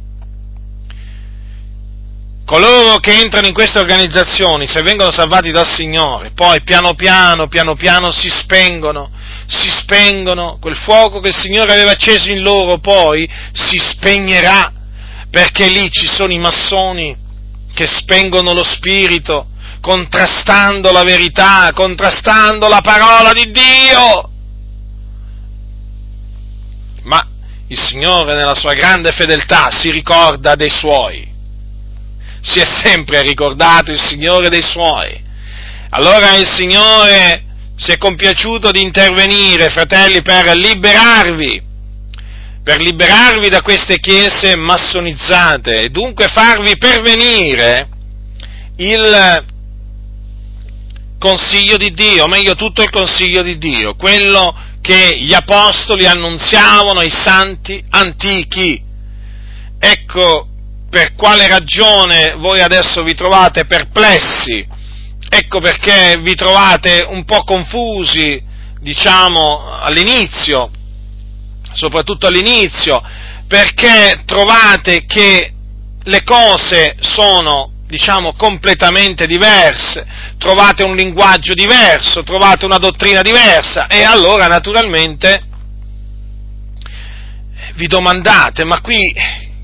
[2.52, 7.76] coloro che entrano in queste organizzazioni, se vengono salvati dal Signore, poi piano piano, piano
[7.76, 9.10] piano si spengono,
[9.48, 14.70] si spengono, quel fuoco che il Signore aveva acceso in loro poi si spegnerà,
[15.30, 17.16] perché lì ci sono i massoni
[17.74, 19.48] che spengono lo spirito,
[19.80, 24.30] contrastando la verità, contrastando la parola di Dio.
[27.04, 27.26] Ma
[27.68, 31.31] il Signore nella sua grande fedeltà si ricorda dei suoi
[32.42, 35.30] si è sempre ricordato il Signore dei suoi.
[35.92, 37.44] Allora il Signore
[37.76, 41.62] si è compiaciuto di intervenire, fratelli, per liberarvi,
[42.64, 47.90] per liberarvi da queste chiese massonizzate e dunque farvi pervenire
[48.78, 49.46] il
[51.20, 57.00] consiglio di Dio, o meglio tutto il consiglio di Dio, quello che gli apostoli annunziavano
[57.00, 58.82] ai santi antichi.
[59.78, 60.51] Ecco
[60.92, 64.68] per quale ragione voi adesso vi trovate perplessi,
[65.30, 68.44] ecco perché vi trovate un po' confusi,
[68.82, 70.70] diciamo, all'inizio,
[71.72, 73.02] soprattutto all'inizio,
[73.48, 75.54] perché trovate che
[76.04, 80.06] le cose sono, diciamo, completamente diverse,
[80.38, 85.44] trovate un linguaggio diverso, trovate una dottrina diversa e allora naturalmente
[87.76, 89.00] vi domandate, ma qui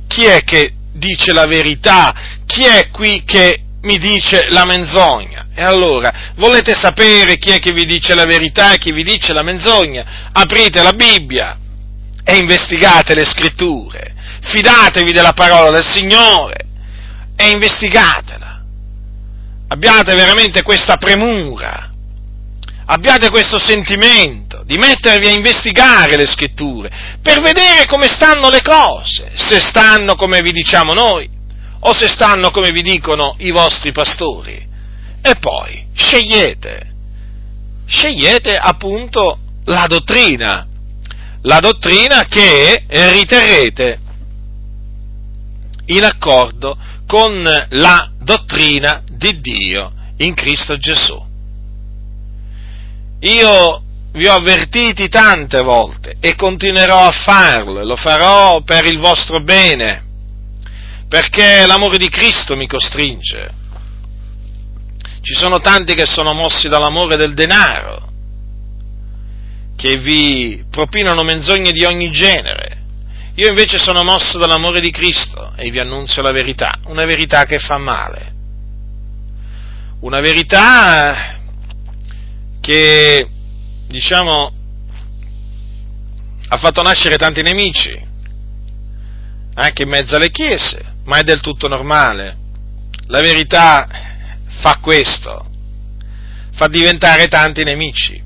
[0.08, 2.14] chi è che dice la verità?
[2.46, 5.48] Chi è qui che mi dice la menzogna?
[5.56, 9.34] E allora, volete sapere chi è che vi dice la verità e chi vi dice
[9.34, 10.30] la menzogna?
[10.32, 11.58] Aprite la Bibbia
[12.24, 16.66] e investigate le scritture, fidatevi della parola del Signore
[17.36, 18.62] e investigatela.
[19.70, 21.90] Abbiate veramente questa premura,
[22.90, 26.90] abbiate questo sentimento di mettervi a investigare le scritture
[27.22, 31.30] per vedere come stanno le cose, se stanno come vi diciamo noi
[31.80, 34.66] o se stanno come vi dicono i vostri pastori.
[35.22, 36.94] E poi scegliete,
[37.86, 40.66] scegliete appunto la dottrina,
[41.42, 44.00] la dottrina che riterrete
[45.88, 51.27] in accordo con la dottrina di Dio in Cristo Gesù.
[53.20, 59.42] Io vi ho avvertiti tante volte e continuerò a farlo, lo farò per il vostro
[59.42, 60.04] bene,
[61.08, 63.54] perché l'amore di Cristo mi costringe.
[65.22, 68.10] Ci sono tanti che sono mossi dall'amore del denaro,
[69.76, 72.84] che vi propinano menzogne di ogni genere.
[73.36, 77.60] Io invece sono mosso dall'amore di Cristo e vi annunzio la verità, una verità che
[77.60, 78.34] fa male,
[80.00, 81.37] una verità
[82.68, 83.26] che,
[83.88, 84.52] diciamo,
[86.50, 87.98] ha fatto nascere tanti nemici,
[89.54, 92.36] anche in mezzo alle chiese, ma è del tutto normale.
[93.06, 93.88] La verità
[94.60, 95.50] fa questo,
[96.56, 98.22] fa diventare tanti nemici.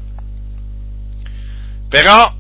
[1.88, 2.34] Però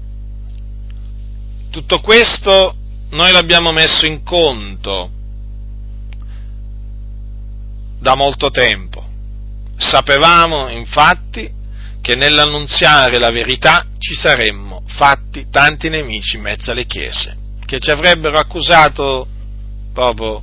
[1.69, 2.75] tutto questo
[3.11, 5.11] noi l'abbiamo messo in conto
[7.99, 9.07] da molto tempo.
[9.77, 11.59] Sapevamo infatti
[12.01, 17.91] che nell'annunziare la verità ci saremmo fatti tanti nemici in mezzo alle chiese, che ci
[17.91, 19.27] avrebbero accusato
[19.93, 20.41] proprio,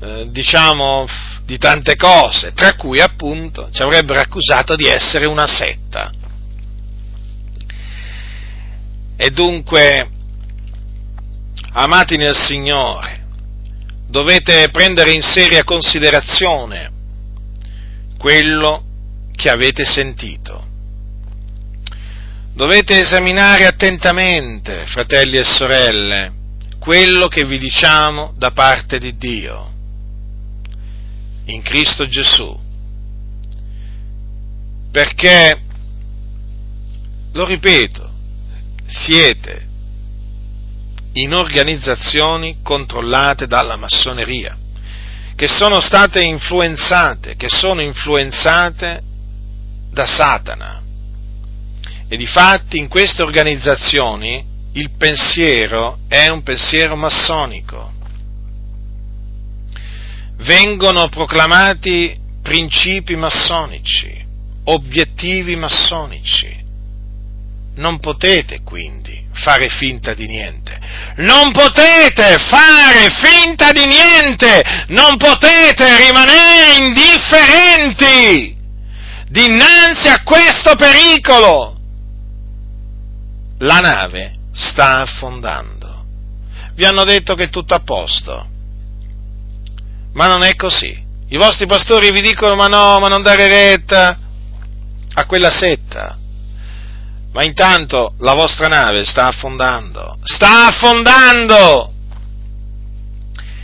[0.00, 1.06] eh, diciamo,
[1.44, 6.12] di tante cose, tra cui appunto ci avrebbero accusato di essere una setta.
[9.16, 10.08] E dunque,
[11.72, 13.26] amati nel Signore,
[14.06, 16.90] dovete prendere in seria considerazione
[18.16, 18.84] quello
[19.34, 20.68] che avete sentito.
[22.60, 26.30] Dovete esaminare attentamente, fratelli e sorelle,
[26.78, 29.72] quello che vi diciamo da parte di Dio
[31.46, 32.54] in Cristo Gesù.
[34.92, 35.58] Perché,
[37.32, 38.10] lo ripeto,
[38.84, 39.66] siete
[41.14, 44.54] in organizzazioni controllate dalla massoneria,
[45.34, 49.02] che sono state influenzate, che sono influenzate
[49.92, 50.79] da Satana.
[52.10, 57.98] E di fatti in queste organizzazioni il pensiero è un pensiero massonico
[60.40, 64.24] vengono proclamati principi massonici,
[64.64, 66.58] obiettivi massonici.
[67.76, 70.76] Non potete quindi fare finta di niente.
[71.16, 74.84] Non potete fare finta di niente.
[74.88, 78.56] Non potete rimanere indifferenti
[79.28, 81.79] dinanzi a questo pericolo.
[83.60, 86.04] La nave sta affondando.
[86.74, 88.50] Vi hanno detto che è tutto a posto
[90.12, 91.08] ma non è così.
[91.28, 94.18] I vostri pastori vi dicono ma no, ma non dare retta
[95.14, 96.16] a quella setta.
[97.32, 101.92] Ma intanto la vostra nave sta affondando, sta affondando!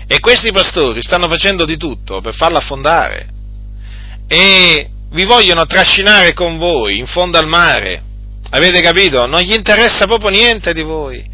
[0.07, 3.29] E questi pastori stanno facendo di tutto per farla affondare.
[4.29, 8.05] E vi vogliono trascinare con voi in fondo al mare.
[8.51, 9.27] Avete capito?
[9.27, 11.25] Non gli interessa proprio niente di voi.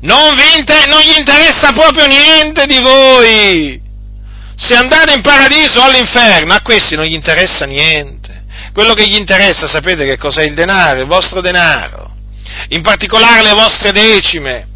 [0.00, 3.86] Non, inter- non gli interessa proprio niente di voi
[4.60, 8.44] se andate in paradiso o all'inferno, a questi non gli interessa niente.
[8.72, 12.16] Quello che gli interessa, sapete che cos'è il denaro, il vostro denaro,
[12.70, 14.66] in particolare le vostre decime.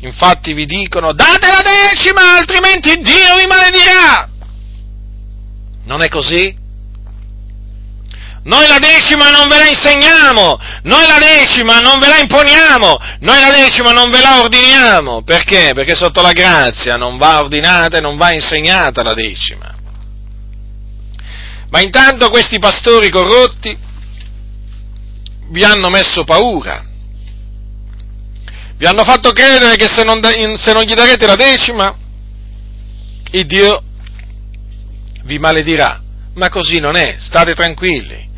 [0.00, 4.28] Infatti vi dicono date la decima, altrimenti Dio vi maledirà.
[5.84, 6.56] Non è così?
[8.50, 13.40] Noi la decima non ve la insegniamo, noi la decima non ve la imponiamo, noi
[13.40, 15.22] la decima non ve la ordiniamo.
[15.22, 15.70] Perché?
[15.72, 19.72] Perché sotto la grazia non va ordinata e non va insegnata la decima.
[21.68, 23.78] Ma intanto questi pastori corrotti
[25.50, 26.84] vi hanno messo paura,
[28.76, 30.20] vi hanno fatto credere che se non,
[30.56, 31.96] se non gli darete la decima,
[33.30, 33.80] il Dio
[35.22, 36.02] vi maledirà.
[36.34, 38.29] Ma così non è, state tranquilli.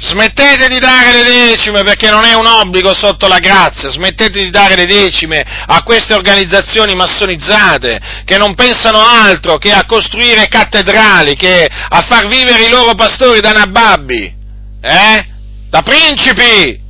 [0.00, 4.48] Smettete di dare le decime perché non è un obbligo sotto la grazia, smettete di
[4.48, 11.34] dare le decime a queste organizzazioni massonizzate che non pensano altro che a costruire cattedrali,
[11.34, 14.32] che a far vivere i loro pastori da nababbi,
[14.80, 15.26] eh?
[15.68, 16.80] Da principi!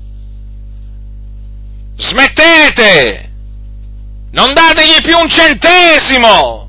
[1.96, 3.30] Smettete!
[4.32, 6.68] Non dategli più un centesimo!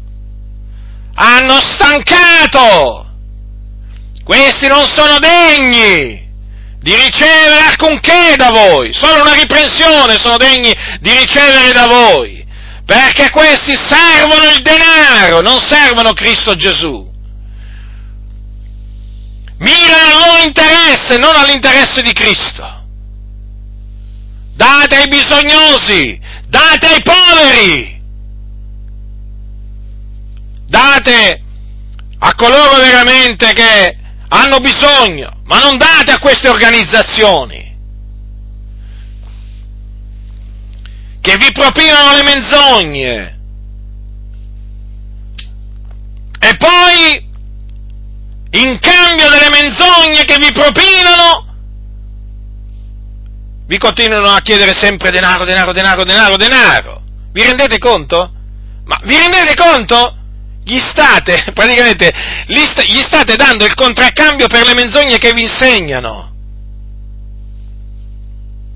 [1.16, 3.08] Hanno stancato!
[4.24, 6.28] Questi non sono degni!
[6.80, 12.46] Di ricevere alcunché da voi, solo una riprensione sono degni di ricevere da voi,
[12.86, 17.08] perché questi servono il denaro, non servono Cristo Gesù.
[19.58, 22.78] Mirano al loro interesse, non all'interesse di Cristo.
[24.56, 28.02] Date ai bisognosi, date ai poveri,
[30.66, 31.42] date
[32.20, 33.99] a coloro veramente che
[34.30, 37.70] hanno bisogno, ma non date a queste organizzazioni
[41.22, 43.40] che vi propinano le menzogne.
[46.40, 47.30] E poi,
[48.52, 51.45] in cambio delle menzogne che vi propinano,
[53.66, 57.02] vi continuano a chiedere sempre denaro, denaro, denaro, denaro, denaro.
[57.32, 58.32] Vi rendete conto?
[58.86, 60.16] Ma vi rendete conto?
[60.70, 62.14] Gli state, praticamente,
[62.46, 66.28] gli state dando il contraccambio per le menzogne che vi insegnano.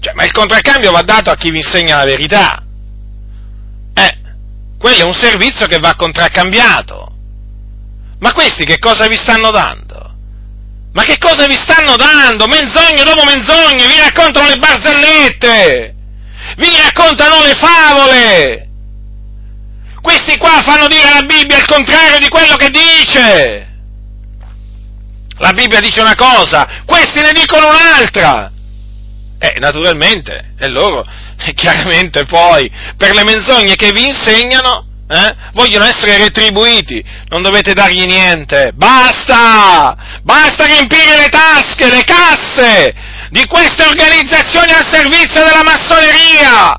[0.02, 2.61] Cioè, ma il contraccambio va dato a chi vi insegna la verità.
[3.94, 4.18] Eh,
[4.78, 7.11] quello è un servizio che va contraccambiato.
[8.20, 10.14] Ma questi che cosa vi stanno dando?
[10.94, 12.48] Ma che cosa vi stanno dando?
[12.48, 15.95] Menzogne dopo menzogne, vi raccontano le barzellette,
[16.57, 18.70] vi raccontano le favole,
[20.03, 23.67] questi qua fanno dire alla Bibbia il contrario di quello che dice.
[25.38, 28.51] La Bibbia dice una cosa, questi ne dicono un'altra.
[29.39, 31.05] E naturalmente, e loro
[31.55, 35.35] chiaramente poi, per le menzogne che vi insegnano, eh?
[35.53, 42.93] vogliono essere retribuiti, non dovete dargli niente, basta, basta riempire le tasche, le casse
[43.30, 46.77] di queste organizzazioni al servizio della massoneria,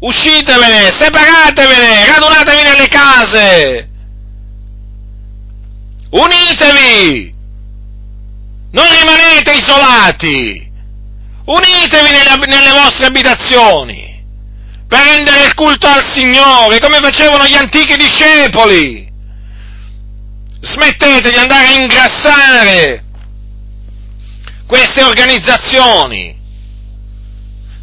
[0.00, 3.88] uscitevene, separatevene, radunatevi nelle case,
[6.10, 7.34] unitevi,
[8.72, 10.70] non rimanete isolati,
[11.44, 14.08] unitevi nelle, nelle vostre abitazioni
[14.86, 19.08] per rendere il culto al Signore, come facevano gli antichi discepoli.
[20.62, 23.04] Smettete di andare a ingrassare
[24.66, 26.39] queste organizzazioni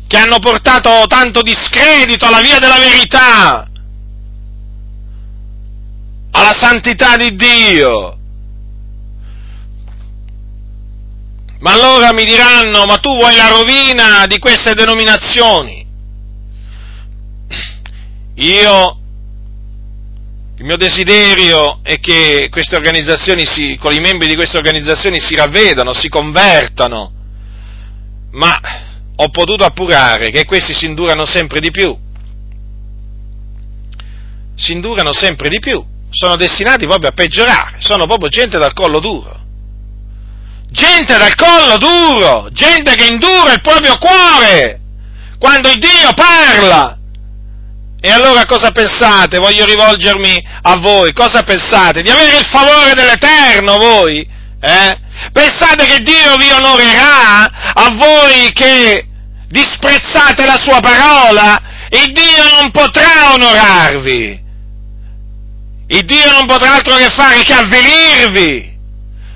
[0.08, 3.70] che hanno portato tanto discredito alla via della verità,
[6.32, 8.18] alla santità di Dio.
[11.60, 15.86] Ma allora mi diranno, ma tu vuoi la rovina di queste denominazioni?
[18.36, 19.00] Io,
[20.58, 25.36] il mio desiderio è che queste organizzazioni, si, con i membri di queste organizzazioni si
[25.36, 27.12] ravvedano, si convertano,
[28.32, 28.86] ma
[29.20, 31.96] ho potuto appurare che questi si indurano sempre di più.
[34.56, 39.00] Si indurano sempre di più, sono destinati proprio a peggiorare, sono proprio gente dal collo
[39.00, 39.36] duro.
[40.70, 44.82] Gente dal collo duro, gente che indura il proprio cuore
[45.38, 46.98] quando il Dio parla
[48.00, 49.40] e allora cosa pensate?
[49.40, 51.12] Voglio rivolgermi a voi.
[51.14, 52.04] Cosa pensate?
[52.04, 54.28] Di avere il favore dell'Eterno voi?
[54.62, 54.98] Eh?
[55.32, 59.06] Pensate che Dio vi onorerà a voi che
[59.48, 61.62] disprezzate la sua parola?
[61.90, 64.46] Il Dio non potrà onorarvi.
[65.90, 68.78] Il Dio non potrà altro che fare che avvilirvi,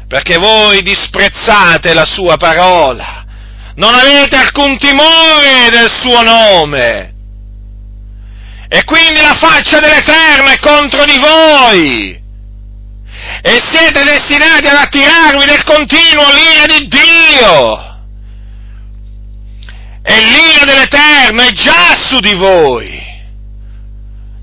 [0.07, 3.25] perché voi disprezzate la sua parola.
[3.75, 7.11] Non avete alcun timore del suo nome
[8.73, 12.20] e quindi la faccia dell'Eterno è contro di voi.
[13.43, 17.89] E siete destinati ad attirarvi del continuo l'ira di Dio.
[20.03, 23.09] E l'ira dell'Eterno è già su di voi.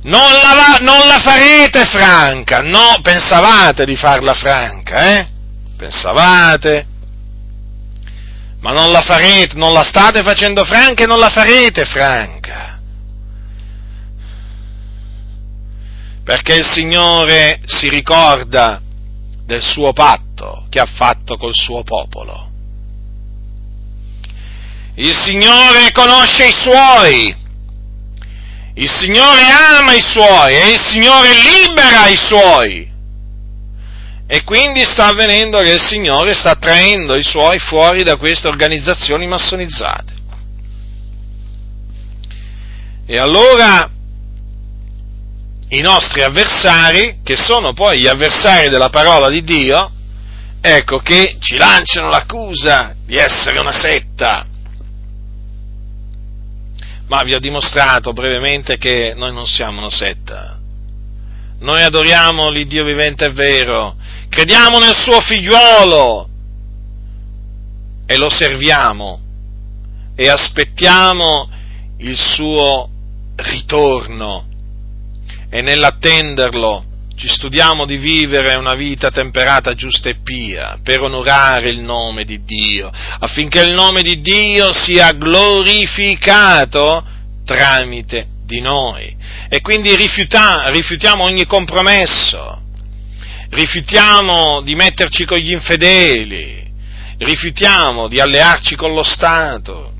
[0.02, 5.28] Non la, non la, farete franca, no, pensavate di farla franca, eh?
[5.76, 6.86] Pensavate,
[8.60, 12.38] ma non la farete, non la state facendo franca e non la farete franca.
[16.28, 18.82] perché il Signore si ricorda
[19.48, 22.50] del suo patto che ha fatto col suo popolo.
[24.96, 27.34] Il Signore conosce i suoi,
[28.74, 32.92] il Signore ama i suoi e il Signore libera i suoi.
[34.26, 39.26] E quindi sta avvenendo che il Signore sta traendo i suoi fuori da queste organizzazioni
[39.26, 40.12] massonizzate.
[43.06, 43.90] E allora
[45.70, 49.90] i nostri avversari, che sono poi gli avversari della parola di Dio,
[50.60, 54.46] ecco che ci lanciano l'accusa di essere una setta.
[57.06, 60.58] Ma vi ho dimostrato brevemente che noi non siamo una setta.
[61.60, 63.96] Noi adoriamo l'Iddio vivente e vero,
[64.28, 66.28] crediamo nel suo figliuolo
[68.06, 69.20] e lo serviamo
[70.14, 71.50] e aspettiamo
[71.98, 72.88] il suo
[73.36, 74.47] ritorno
[75.50, 76.84] e nell'attenderlo
[77.18, 82.44] ci studiamo di vivere una vita temperata, giusta e pia, per onorare il nome di
[82.44, 87.04] Dio, affinché il nome di Dio sia glorificato
[87.44, 89.16] tramite di noi.
[89.48, 92.62] E quindi rifiuta, rifiutiamo ogni compromesso,
[93.50, 96.70] rifiutiamo di metterci con gli infedeli,
[97.18, 99.94] rifiutiamo di allearci con lo Stato,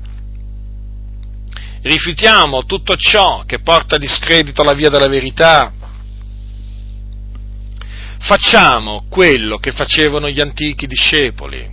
[1.81, 5.73] rifiutiamo tutto ciò che porta discredito alla via della verità,
[8.19, 11.69] facciamo quello che facevano gli antichi discepoli,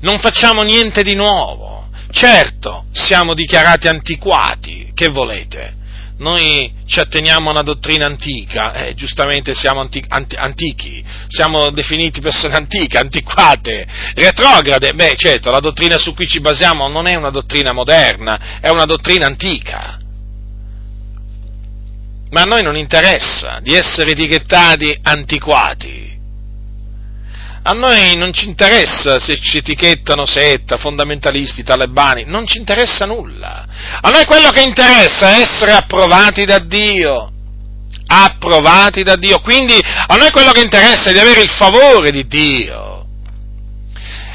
[0.00, 5.76] non facciamo niente di nuovo, certo siamo dichiarati antiquati, che volete?
[6.18, 12.20] Noi ci atteniamo a una dottrina antica, eh, giustamente siamo anti, anti, antichi, siamo definiti
[12.20, 17.30] persone antiche, antiquate, retrograde, beh certo, la dottrina su cui ci basiamo non è una
[17.30, 19.98] dottrina moderna, è una dottrina antica.
[22.30, 26.17] Ma a noi non interessa di essere etichettati antiquati.
[27.70, 33.66] A noi non ci interessa se ci etichettano setta, fondamentalisti, talebani, non ci interessa nulla.
[34.00, 37.30] A noi quello che interessa è essere approvati da Dio.
[38.06, 39.40] Approvati da Dio.
[39.40, 43.04] Quindi a noi quello che interessa è di avere il favore di Dio.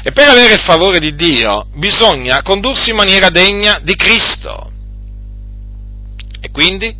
[0.04, 4.70] E per avere il favore di Dio bisogna condursi in maniera degna di Cristo.
[6.40, 6.94] E quindi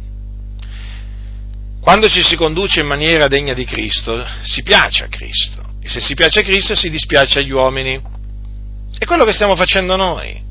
[1.84, 5.62] quando ci si conduce in maniera degna di Cristo, si piace a Cristo.
[5.82, 8.00] E se si piace a Cristo, si dispiace agli uomini.
[8.98, 10.42] È quello che stiamo facendo noi.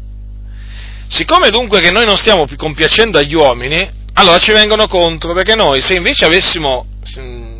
[1.07, 5.81] Siccome dunque che noi non stiamo compiacendo agli uomini, allora ci vengono contro, perché noi
[5.81, 6.85] se invece avessimo,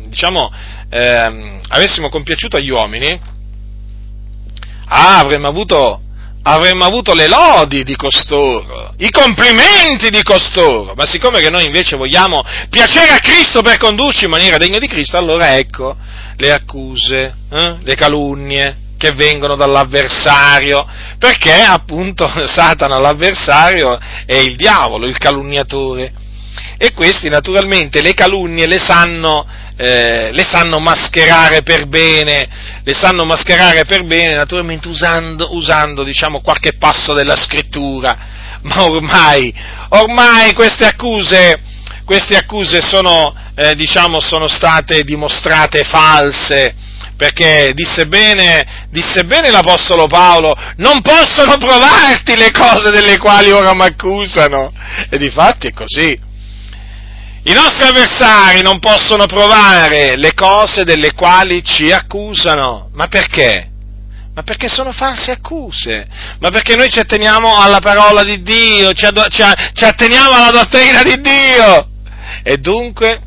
[0.06, 0.52] diciamo,
[0.88, 3.20] eh, avessimo compiaciuto agli uomini,
[4.86, 6.00] ah, avremmo avuto,
[6.46, 11.96] avremmo avuto le lodi di costoro, i complimenti di costoro, ma siccome che noi invece
[11.96, 15.96] vogliamo piacere a Cristo per condurci in maniera degna di Cristo, allora ecco
[16.36, 20.86] le accuse, eh, le calunnie, che vengono dall'avversario,
[21.18, 26.12] perché appunto Satana, l'avversario, è il diavolo, il calunniatore.
[26.78, 32.48] E questi naturalmente le calunnie le sanno, eh, le sanno mascherare per bene,
[32.82, 38.16] le sanno mascherare per bene naturalmente usando, usando diciamo, qualche passo della scrittura,
[38.62, 39.52] ma ormai,
[39.90, 41.60] ormai queste accuse,
[42.04, 46.74] queste accuse sono, eh, diciamo, sono state dimostrate false,
[47.16, 53.74] perché disse bene, disse bene l'Apostolo Paolo, non possono provarti le cose delle quali ora
[53.74, 54.72] mi accusano.
[55.08, 56.32] E di fatti è così.
[57.46, 62.88] I nostri avversari non possono provare le cose delle quali ci accusano.
[62.94, 63.70] Ma perché?
[64.34, 66.08] Ma perché sono false accuse?
[66.40, 71.20] Ma perché noi ci atteniamo alla parola di Dio, ci, ci atteniamo alla dottrina di
[71.20, 71.88] Dio?
[72.42, 73.20] E dunque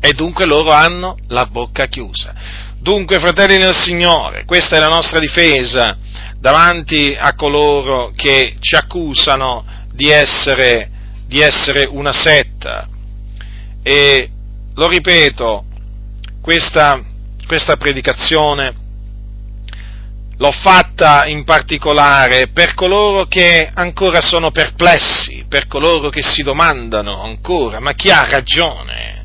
[0.00, 2.32] e dunque loro hanno la bocca chiusa.
[2.80, 5.96] Dunque, fratelli nel Signore, questa è la nostra difesa
[6.38, 10.90] davanti a coloro che ci accusano di essere,
[11.28, 12.88] di essere una setta.
[13.82, 14.30] E
[14.74, 15.64] lo ripeto,
[16.40, 17.00] questa,
[17.46, 18.74] questa predicazione
[20.38, 27.22] l'ho fatta in particolare per coloro che ancora sono perplessi, per coloro che si domandano
[27.22, 29.16] ancora, ma chi ha ragione?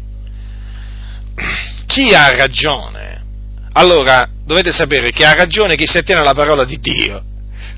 [1.87, 3.21] chi ha ragione?
[3.73, 7.23] Allora, dovete sapere che ha ragione chi si attiene alla parola di Dio.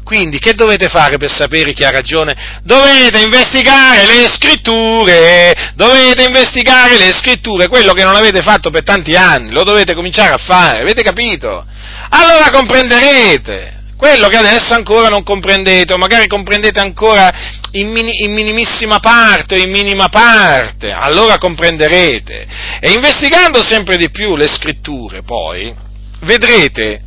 [0.06, 2.60] Quindi, che dovete fare per sapere chi ha ragione?
[2.62, 9.16] Dovete investigare le scritture, dovete investigare le scritture, quello che non avete fatto per tanti
[9.16, 11.66] anni, lo dovete cominciare a fare, avete capito?
[12.10, 17.34] Allora comprenderete quello che adesso ancora non comprendete, o magari comprendete ancora
[17.72, 22.48] in, mini, in, minimissima parte o in minima parte, allora comprenderete.
[22.80, 25.74] E investigando sempre di più le scritture, poi,
[26.20, 27.02] vedrete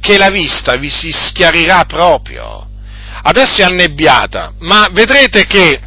[0.00, 2.68] che la vista vi si schiarirà proprio.
[3.22, 5.80] Adesso è annebbiata, ma vedrete che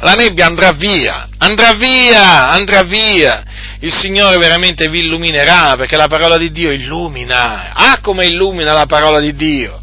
[0.00, 3.44] la nebbia andrà via, andrà via, andrà via.
[3.80, 7.72] Il Signore veramente vi illuminerà perché la parola di Dio illumina.
[7.72, 9.82] Ah, come illumina la parola di Dio.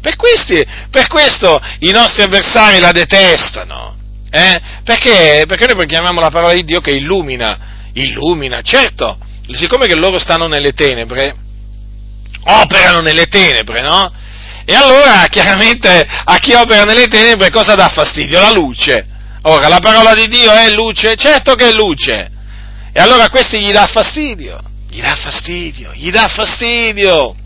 [0.00, 3.96] Per, questi, per questo i nostri avversari la detestano.
[4.30, 4.60] Eh?
[4.84, 5.44] Perché?
[5.46, 7.90] Perché noi chiamiamo la parola di Dio che illumina.
[7.92, 9.18] Illumina, certo,
[9.52, 11.34] siccome che loro stanno nelle tenebre,
[12.46, 14.12] operano nelle tenebre, no?
[14.64, 18.40] E allora, chiaramente, a chi opera nelle tenebre cosa dà fastidio?
[18.40, 19.06] La luce.
[19.42, 21.14] Ora, la parola di Dio è luce?
[21.14, 22.30] Certo che è luce.
[22.92, 27.36] E allora a questi gli dà fastidio, gli dà fastidio, gli dà fastidio.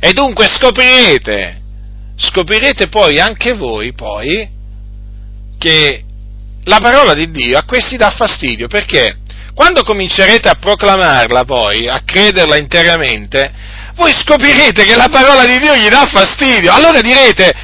[0.00, 1.60] E dunque scoprirete,
[2.16, 4.48] scoprirete poi anche voi poi
[5.58, 6.04] che
[6.64, 9.18] la parola di Dio a questi dà fastidio, perché
[9.56, 13.50] quando comincerete a proclamarla poi, a crederla interamente,
[13.94, 16.70] voi scoprirete che la parola di Dio gli dà fastidio.
[16.74, 17.54] Allora direte,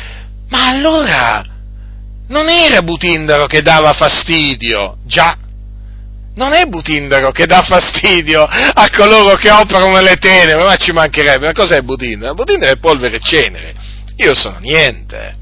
[0.49, 1.45] ma allora
[2.29, 5.37] non era Butindaro che dava fastidio, già.
[6.35, 11.45] Non è Butindaro che dà fastidio a coloro che operano nelle tenebre, ma ci mancherebbe.
[11.45, 12.33] Ma cos'è Butindaro?
[12.33, 13.75] Butindaro è polvere e cenere.
[14.17, 15.41] Io sono niente.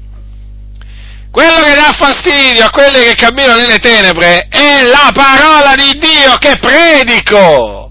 [1.31, 6.35] Quello che dà fastidio a quelli che camminano nelle tenebre è la parola di Dio
[6.37, 7.89] che predico.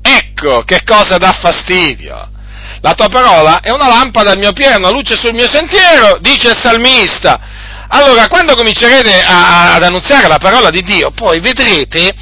[0.00, 2.30] Ecco che cosa dà fastidio.
[2.80, 6.48] La tua parola è una lampada al mio piede, una luce sul mio sentiero, dice
[6.48, 7.38] il salmista.
[7.88, 12.14] Allora, quando comincerete a, ad annunziare la parola di Dio, poi vedrete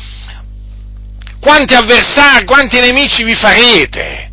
[1.41, 4.30] quanti avversari, quanti nemici vi farete.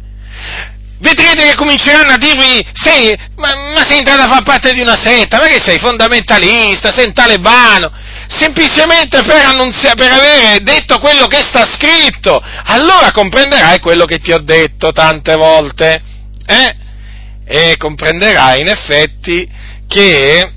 [0.99, 4.95] Vedrete che cominceranno a dirvi, sei, ma, ma sei entrato a far parte di una
[4.95, 7.91] setta, ma che sei fondamentalista, sei un talebano,
[8.27, 12.41] semplicemente per, annunzia, per avere detto quello che sta scritto.
[12.65, 16.01] Allora comprenderai quello che ti ho detto tante volte.
[16.45, 16.75] Eh?
[17.45, 19.47] E comprenderai in effetti
[19.87, 20.51] che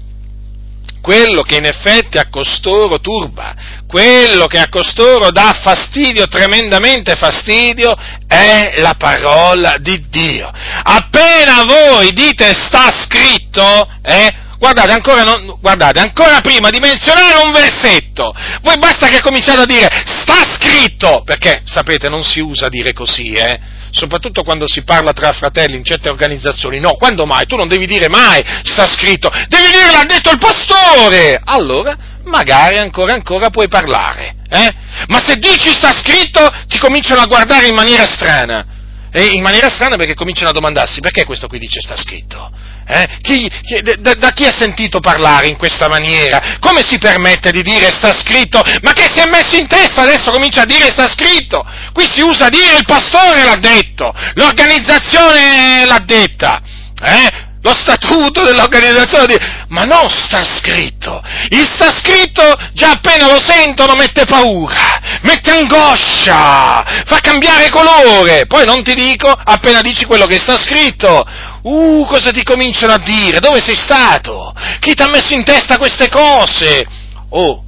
[1.00, 3.54] quello che in effetti a costoro turba,
[3.86, 7.94] quello che a costoro dà fastidio, tremendamente fastidio,
[8.26, 10.50] è la parola di Dio.
[10.82, 17.50] Appena voi dite sta scritto, eh, guardate ancora, non, guardate, ancora prima di menzionare un
[17.52, 18.32] versetto,
[18.62, 23.32] voi basta che cominciate a dire, sta scritto, perché sapete, non si usa dire così,
[23.32, 23.78] eh?
[23.90, 27.46] Soprattutto quando si parla tra fratelli in certe organizzazioni, no, quando mai?
[27.46, 31.40] Tu non devi dire mai, sta scritto, devi dire l'ha detto il pastore!
[31.44, 34.74] Allora, magari ancora ancora puoi parlare, eh?
[35.08, 38.78] Ma se dici sta scritto, ti cominciano a guardare in maniera strana.
[39.12, 42.50] E in maniera strana perché cominciano a domandarsi perché questo qui dice sta scritto.
[42.92, 43.06] Eh?
[43.22, 46.56] Chi, chi, da, da, chi ha sentito parlare in questa maniera?
[46.58, 48.60] Come si permette di dire sta scritto?
[48.82, 51.64] Ma che si è messo in testa adesso comincia a dire sta scritto?
[51.92, 56.60] Qui si usa dire il pastore l'ha detto, l'organizzazione l'ha detta.
[57.00, 57.48] Eh?
[57.62, 61.22] lo statuto dell'organizzazione, ma non sta scritto.
[61.50, 62.42] Il sta scritto
[62.72, 68.46] già appena lo sentono mette paura, mette angoscia, fa cambiare colore.
[68.46, 71.26] Poi non ti dico appena dici quello che sta scritto.
[71.62, 73.38] Uh, cosa ti cominciano a dire?
[73.38, 74.52] Dove sei stato?
[74.80, 76.86] Chi ti ha messo in testa queste cose?
[77.30, 77.62] Oh,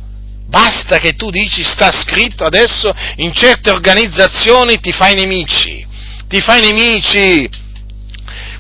[0.49, 5.87] basta che tu dici sta scritto adesso in certe organizzazioni ti fai nemici.
[6.27, 7.49] Ti fai nemici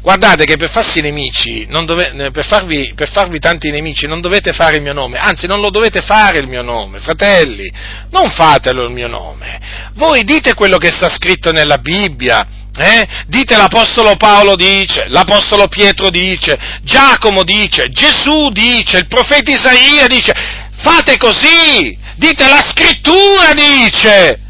[0.02, 4.52] Guardate che per farsi nemici, dove, eh, per, farvi, per farvi tanti nemici, non dovete
[4.52, 7.72] fare il mio nome, anzi non lo dovete fare il mio nome, fratelli,
[8.10, 9.60] non fatelo il mio nome.
[9.94, 13.06] Voi dite quello che sta scritto nella Bibbia, eh?
[13.26, 20.32] Dite l'Apostolo Paolo dice, l'Apostolo Pietro dice, Giacomo dice, Gesù dice, il profeta Isaia dice,
[20.78, 24.40] fate così, dite la scrittura dice,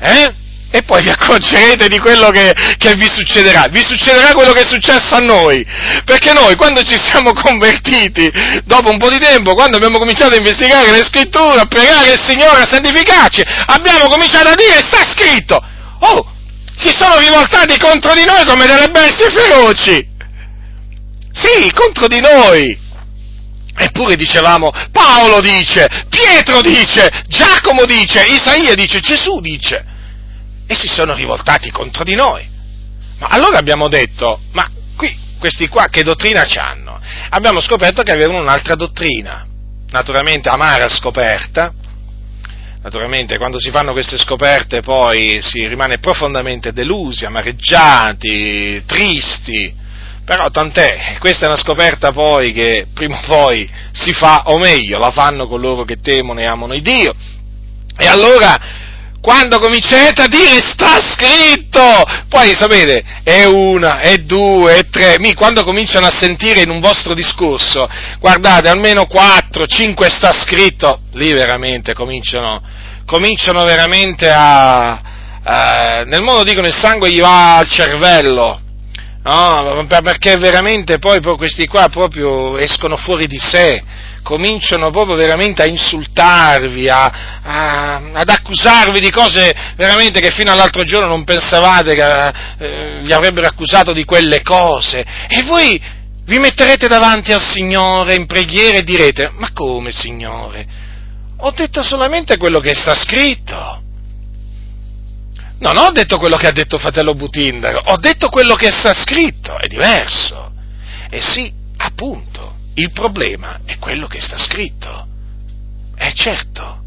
[0.00, 0.34] eh?
[0.72, 3.66] e poi vi accorgerete di quello che, che, vi succederà.
[3.70, 5.66] Vi succederà quello che è successo a noi,
[6.04, 8.30] perché noi quando ci siamo convertiti,
[8.64, 12.20] dopo un po' di tempo, quando abbiamo cominciato a investigare le scritture, a pregare il
[12.22, 15.60] Signore, a santificarci, abbiamo cominciato a dire, sta scritto,
[16.00, 16.38] oh,
[16.80, 20.08] si sono rivoltati contro di noi come delle bestie feroci.
[21.32, 22.88] Sì, contro di noi.
[23.76, 29.84] Eppure dicevamo, Paolo dice, Pietro dice, Giacomo dice, Isaia dice, Gesù dice
[30.70, 32.48] e si sono rivoltati contro di noi.
[33.18, 34.64] Ma allora abbiamo detto, ma
[34.96, 37.00] qui, questi qua che dottrina hanno?
[37.30, 39.44] Abbiamo scoperto che avevano un'altra dottrina,
[39.90, 41.72] naturalmente amara scoperta,
[42.82, 49.74] naturalmente quando si fanno queste scoperte poi si rimane profondamente delusi, amareggiati, tristi,
[50.24, 54.98] però tant'è, questa è una scoperta poi che prima o poi si fa, o meglio,
[54.98, 57.14] la fanno coloro che temono e amano il Dio.
[57.96, 58.56] E allora
[59.20, 61.82] quando comincerete a dire sta scritto,
[62.28, 66.80] poi sapete, è una, è due, è tre, mi quando cominciano a sentire in un
[66.80, 67.86] vostro discorso,
[68.18, 72.62] guardate, almeno quattro, cinque sta scritto, lì veramente cominciano,
[73.04, 75.00] cominciano veramente a,
[75.42, 78.58] a, nel modo dicono il sangue gli va al cervello,
[79.22, 79.86] no?
[80.02, 83.82] perché veramente poi questi qua proprio escono fuori di sé,
[84.22, 87.04] cominciano proprio veramente a insultarvi, a,
[87.42, 93.12] a, ad accusarvi di cose veramente che fino all'altro giorno non pensavate che eh, vi
[93.12, 95.04] avrebbero accusato di quelle cose.
[95.28, 95.80] E voi
[96.24, 100.66] vi metterete davanti al Signore in preghiera e direte, ma come Signore?
[101.38, 103.82] Ho detto solamente quello che sta scritto.
[105.58, 109.58] Non ho detto quello che ha detto fratello Butindaro, ho detto quello che sta scritto,
[109.58, 110.52] è diverso.
[111.10, 115.06] E sì, appunto, il problema è quello che sta scritto.
[115.94, 116.78] È certo.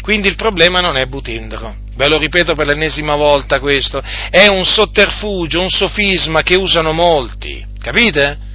[0.00, 1.84] Quindi il problema non è Butindaro.
[1.94, 4.02] Ve lo ripeto per l'ennesima volta questo.
[4.30, 7.64] È un sotterfugio, un sofisma che usano molti.
[7.80, 8.46] Capite?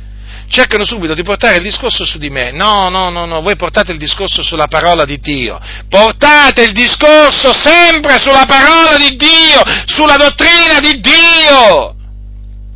[0.51, 2.51] cercano subito di portare il discorso su di me.
[2.51, 5.59] No, no, no, no, voi portate il discorso sulla parola di Dio.
[5.89, 11.95] Portate il discorso sempre sulla parola di Dio, sulla dottrina di Dio.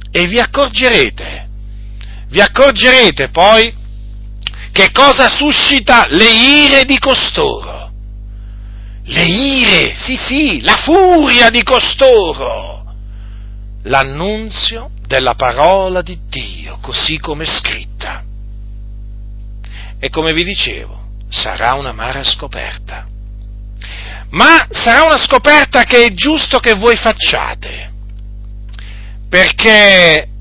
[0.10, 1.48] E vi accorgerete,
[2.30, 3.84] vi accorgerete poi
[4.76, 7.90] che cosa suscita le ire di costoro?
[9.06, 12.84] Le ire, sì sì, la furia di costoro.
[13.84, 18.22] L'annunzio della parola di Dio, così come scritta.
[19.98, 23.08] E come vi dicevo, sarà un'amara scoperta.
[24.32, 27.94] Ma sarà una scoperta che è giusto che voi facciate,
[29.30, 30.35] perché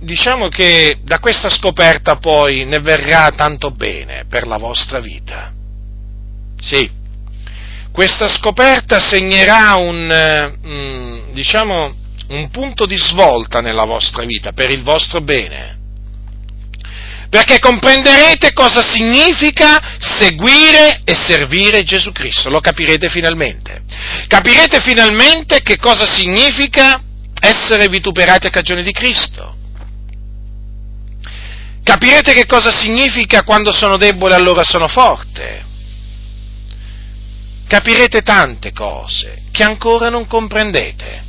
[0.00, 5.52] diciamo che da questa scoperta poi ne verrà tanto bene per la vostra vita.
[6.58, 6.90] Sì,
[7.92, 11.94] questa scoperta segnerà un, mm, diciamo,
[12.28, 15.74] un punto di svolta nella vostra vita, per il vostro bene.
[17.28, 23.82] Perché comprenderete cosa significa seguire e servire Gesù Cristo, lo capirete finalmente.
[24.28, 27.02] Capirete finalmente che cosa significa
[27.40, 29.56] essere vituperati a cagione di Cristo
[31.86, 35.64] Capirete che cosa significa quando sono debole allora sono forte.
[37.68, 41.22] Capirete tante cose che ancora non comprendete.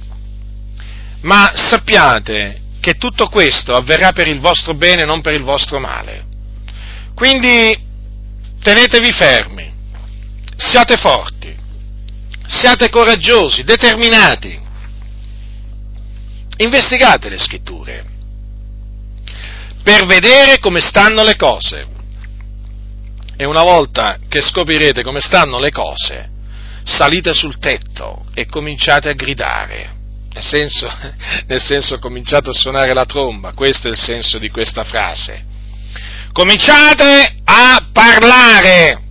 [1.22, 6.26] Ma sappiate che tutto questo avverrà per il vostro bene, non per il vostro male.
[7.14, 7.80] Quindi
[8.60, 9.72] tenetevi fermi,
[10.56, 11.56] siate forti,
[12.48, 14.60] siate coraggiosi, determinati.
[16.58, 18.16] Investigate le scritture
[19.88, 21.88] per vedere come stanno le cose.
[23.38, 26.30] E una volta che scoprirete come stanno le cose,
[26.84, 29.96] salite sul tetto e cominciate a gridare
[30.34, 30.92] nel senso,
[31.48, 35.46] nel senso cominciate a suonare la tromba, questo è il senso di questa frase.
[36.34, 39.02] Cominciate a parlare,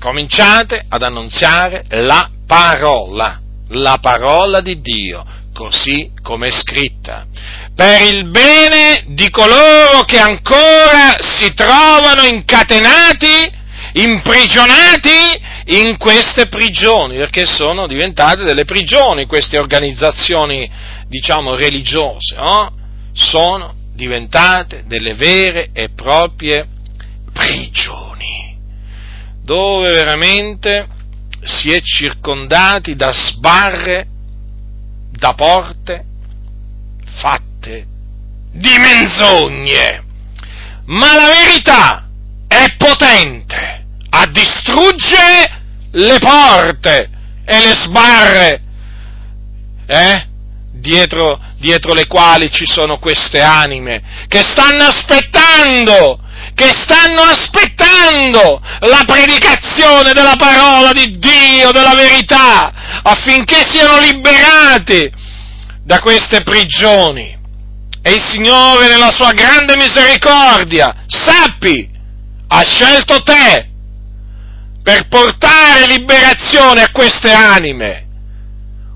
[0.00, 5.24] cominciate ad annunziare la parola, la parola di Dio,
[5.54, 7.24] così come è scritta,
[7.78, 13.52] per il bene di coloro che ancora si trovano incatenati,
[13.92, 20.68] imprigionati in queste prigioni, perché sono diventate delle prigioni queste organizzazioni,
[21.06, 22.74] diciamo, religiose, no?
[23.12, 26.66] sono diventate delle vere e proprie
[27.32, 28.58] prigioni,
[29.44, 30.84] dove veramente
[31.44, 34.04] si è circondati da sbarre,
[35.12, 36.04] da porte
[37.20, 37.48] fatte
[38.52, 40.04] di menzogne.
[40.86, 42.08] Ma la verità
[42.46, 45.60] è potente a distruggere
[45.92, 47.10] le porte
[47.44, 48.62] e le sbarre,
[49.86, 50.26] eh?
[50.72, 56.20] dietro, dietro le quali ci sono queste anime che stanno aspettando,
[56.54, 65.10] che stanno aspettando la predicazione della parola di Dio, della verità, affinché siano liberati
[65.84, 67.37] da queste prigioni.
[68.08, 71.86] E il Signore, nella sua grande misericordia, sappi,
[72.48, 73.68] ha scelto te
[74.82, 78.06] per portare liberazione a queste anime.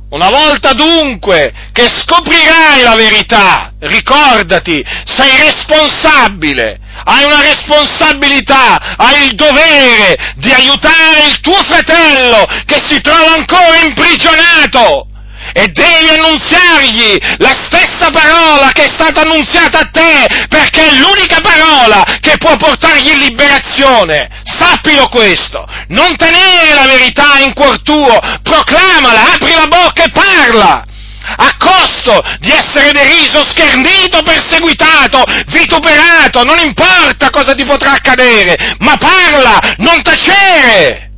[0.09, 9.35] Una volta dunque che scoprirai la verità, ricordati, sei responsabile, hai una responsabilità, hai il
[9.35, 15.09] dovere di aiutare il tuo fratello che si trova ancora imprigionato
[15.53, 21.41] e devi annunziargli la stessa parola che è stata annunziata a te, perché è l'unica
[21.41, 24.29] parola che può portargli liberazione.
[24.45, 30.85] Sappilo questo, non tenere la verità in cuor tuo, proclamala, apri la bocca e parla
[31.25, 38.97] a costo di essere deriso, schernito, perseguitato, vituperato, non importa cosa ti potrà accadere, ma
[38.97, 41.11] parla, non tacere.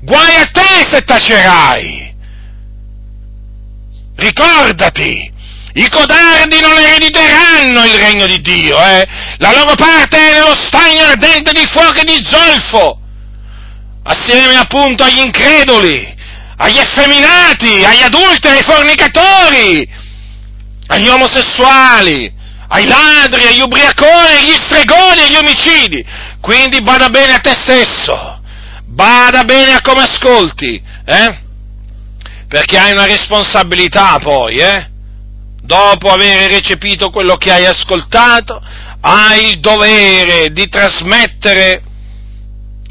[0.00, 2.07] Guai a te se tacerai.
[4.18, 5.30] Ricordati,
[5.74, 9.06] i codardi non erediteranno il regno di Dio, eh?
[9.36, 12.98] La loro parte è nello stagno ardente di fuoco e di zolfo,
[14.02, 16.16] assieme appunto agli increduli,
[16.56, 19.88] agli effeminati, agli adulteri, ai fornicatori,
[20.88, 22.32] agli omosessuali,
[22.70, 26.04] ai ladri, agli ubriaconi, agli stregoni, agli omicidi.
[26.40, 28.40] Quindi bada bene a te stesso,
[28.84, 31.46] bada bene a come ascolti, eh?
[32.48, 34.88] Perché hai una responsabilità poi, eh?
[35.60, 38.60] Dopo aver recepito quello che hai ascoltato,
[39.00, 41.82] hai il dovere di trasmettere,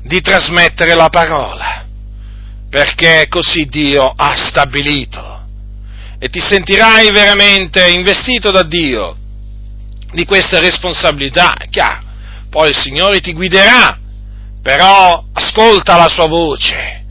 [0.04, 1.86] di trasmettere la parola,
[2.70, 5.46] perché così Dio ha stabilito.
[6.20, 9.16] E ti sentirai veramente investito da Dio
[10.12, 12.06] di questa responsabilità, chiaro.
[12.50, 13.98] Poi il Signore ti guiderà,
[14.62, 17.06] però ascolta la sua voce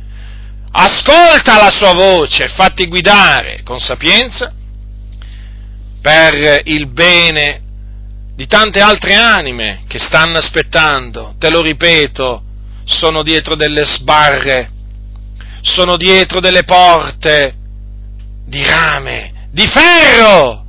[0.78, 4.52] ascolta la sua voce, fatti guidare con sapienza
[6.02, 7.62] per il bene
[8.34, 12.42] di tante altre anime che stanno aspettando, te lo ripeto,
[12.84, 14.70] sono dietro delle sbarre,
[15.62, 17.54] sono dietro delle porte
[18.44, 20.64] di rame, di ferro,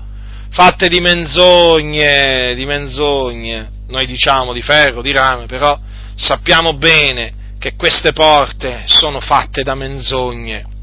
[0.49, 5.77] fatte di menzogne, di menzogne, noi diciamo di ferro, di rame, però
[6.15, 10.75] sappiamo bene che queste porte sono fatte da menzogne.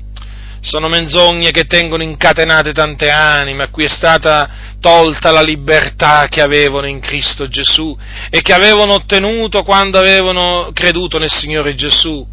[0.60, 4.48] Sono menzogne che tengono incatenate tante anime, a cui è stata
[4.80, 7.96] tolta la libertà che avevano in Cristo Gesù
[8.30, 12.26] e che avevano ottenuto quando avevano creduto nel Signore Gesù.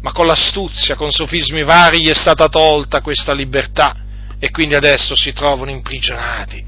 [0.00, 3.96] Ma con l'astuzia, con sofismi vari, gli è stata tolta questa libertà
[4.38, 6.64] e quindi adesso si trovano imprigionati.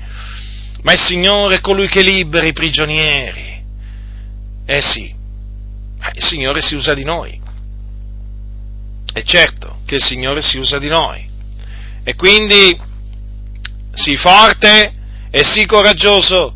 [0.82, 3.62] Ma il Signore è colui che libera i prigionieri.
[4.64, 5.14] Eh sì,
[6.14, 7.40] il Signore si usa di noi.
[9.12, 11.26] È certo che il Signore si usa di noi.
[12.04, 12.78] E quindi
[13.92, 14.92] sii forte
[15.30, 16.54] e sii coraggioso.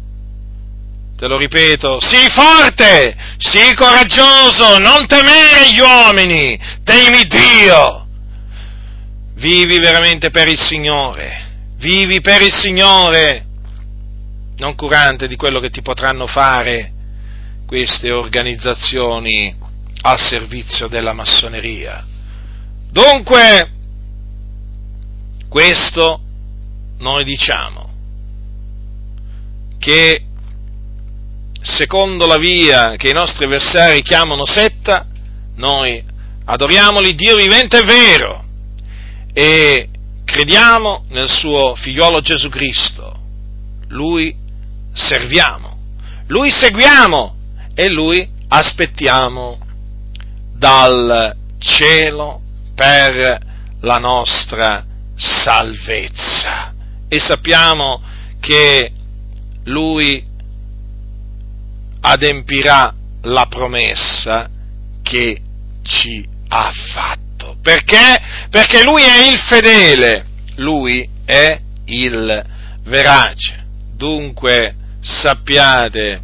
[1.16, 8.06] te lo ripeto, sii forte, sii coraggioso, non temere gli uomini, temi Dio.
[9.34, 13.46] Vivi veramente per il Signore, vivi per il Signore,
[14.56, 16.92] non curante di quello che ti potranno fare
[17.72, 19.56] queste organizzazioni
[20.02, 22.04] al servizio della massoneria.
[22.90, 23.70] Dunque,
[25.48, 26.20] questo
[26.98, 27.88] noi diciamo
[29.78, 30.22] che
[31.62, 35.06] secondo la via che i nostri avversari chiamano setta,
[35.54, 36.04] noi
[36.44, 38.44] adoriamo l'Iddio vivente e vero
[39.32, 39.88] e
[40.26, 43.18] crediamo nel suo figliuolo Gesù Cristo.
[43.88, 44.36] Lui
[44.92, 45.78] serviamo,
[46.26, 47.40] lui seguiamo
[47.74, 49.58] e lui aspettiamo
[50.54, 52.40] dal cielo
[52.74, 53.38] per
[53.80, 54.84] la nostra
[55.16, 56.74] salvezza.
[57.08, 58.02] E sappiamo
[58.40, 58.90] che
[59.64, 60.24] lui
[62.00, 64.48] adempirà la promessa
[65.02, 65.40] che
[65.82, 67.56] ci ha fatto.
[67.62, 68.20] Perché?
[68.50, 70.26] Perché lui è il fedele,
[70.56, 72.44] lui è il
[72.84, 73.64] verace.
[73.94, 76.22] Dunque sappiate,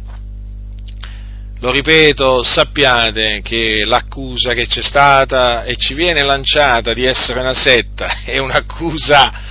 [1.61, 7.53] lo ripeto, sappiate che l'accusa che c'è stata e ci viene lanciata di essere una
[7.53, 9.47] setta è un'accusa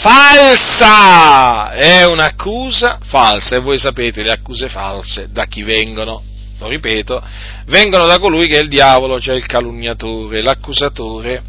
[0.00, 6.22] falsa, è un'accusa falsa e voi sapete le accuse false da chi vengono,
[6.58, 7.22] lo ripeto,
[7.66, 11.42] vengono da colui che è il diavolo, cioè il calunniatore, l'accusatore,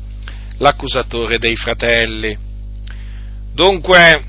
[0.57, 2.37] l'accusatore dei fratelli.
[3.53, 4.25] Dunque,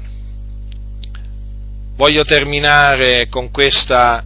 [1.96, 4.24] voglio terminare con questa,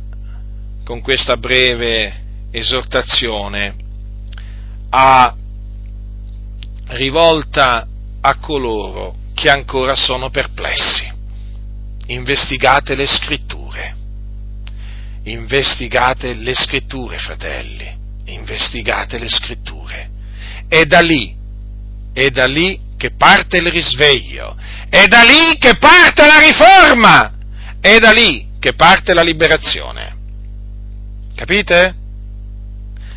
[0.86, 2.14] con questa breve
[2.52, 3.74] esortazione
[4.90, 5.34] a,
[6.90, 7.88] rivolta
[8.20, 11.12] a coloro che ancora sono perplessi.
[12.06, 13.96] Investigate le scritture.
[15.24, 17.92] Investigate le scritture, fratelli.
[18.26, 20.10] Investigate le scritture.
[20.68, 21.34] È da lì,
[22.12, 24.56] è da lì che parte il risveglio.
[24.88, 27.34] È da lì che parte la riforma.
[27.80, 30.15] È da lì che parte la liberazione.
[31.36, 31.94] Capite?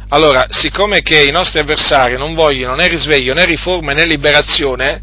[0.09, 5.01] Allora, siccome che i nostri avversari non vogliono né risveglio né riforma né liberazione,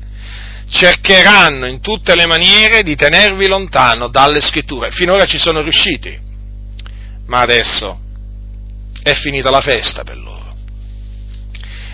[0.68, 4.90] cercheranno in tutte le maniere di tenervi lontano dalle scritture.
[4.90, 6.18] Finora ci sono riusciti,
[7.26, 7.98] ma adesso
[9.02, 10.54] è finita la festa per loro.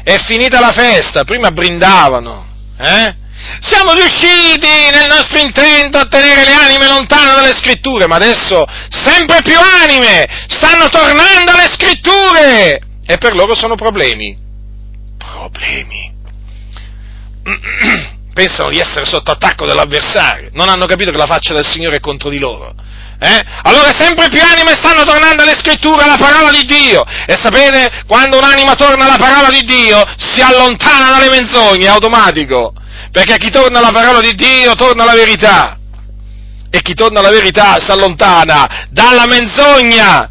[0.02, 2.46] È finita la festa, prima brindavano,
[2.78, 3.14] eh?
[3.60, 9.42] Siamo riusciti nel nostro intento a tenere le anime lontane dalle scritture, ma adesso sempre
[9.42, 14.36] più anime stanno tornando alle scritture e per loro sono problemi.
[15.18, 16.10] Problemi.
[18.32, 22.00] pensano di essere sotto attacco dell'avversario, non hanno capito che la faccia del Signore è
[22.00, 22.74] contro di loro.
[23.18, 23.40] Eh?
[23.62, 27.04] Allora sempre più anime stanno tornando alle scritture, alla parola di Dio.
[27.26, 32.72] E sapete, quando un'anima torna alla parola di Dio, si allontana dalle menzogne, è automatico.
[33.12, 35.76] Perché chi torna alla parola di Dio torna alla verità.
[36.70, 40.30] E chi torna alla verità si allontana dalla menzogna.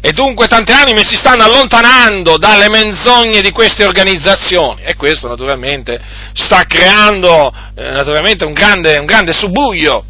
[0.00, 5.98] E dunque tante anime si stanno allontanando dalle menzogne di queste organizzazioni e questo naturalmente
[6.34, 10.04] sta creando eh, naturalmente un grande, un grande subuglio,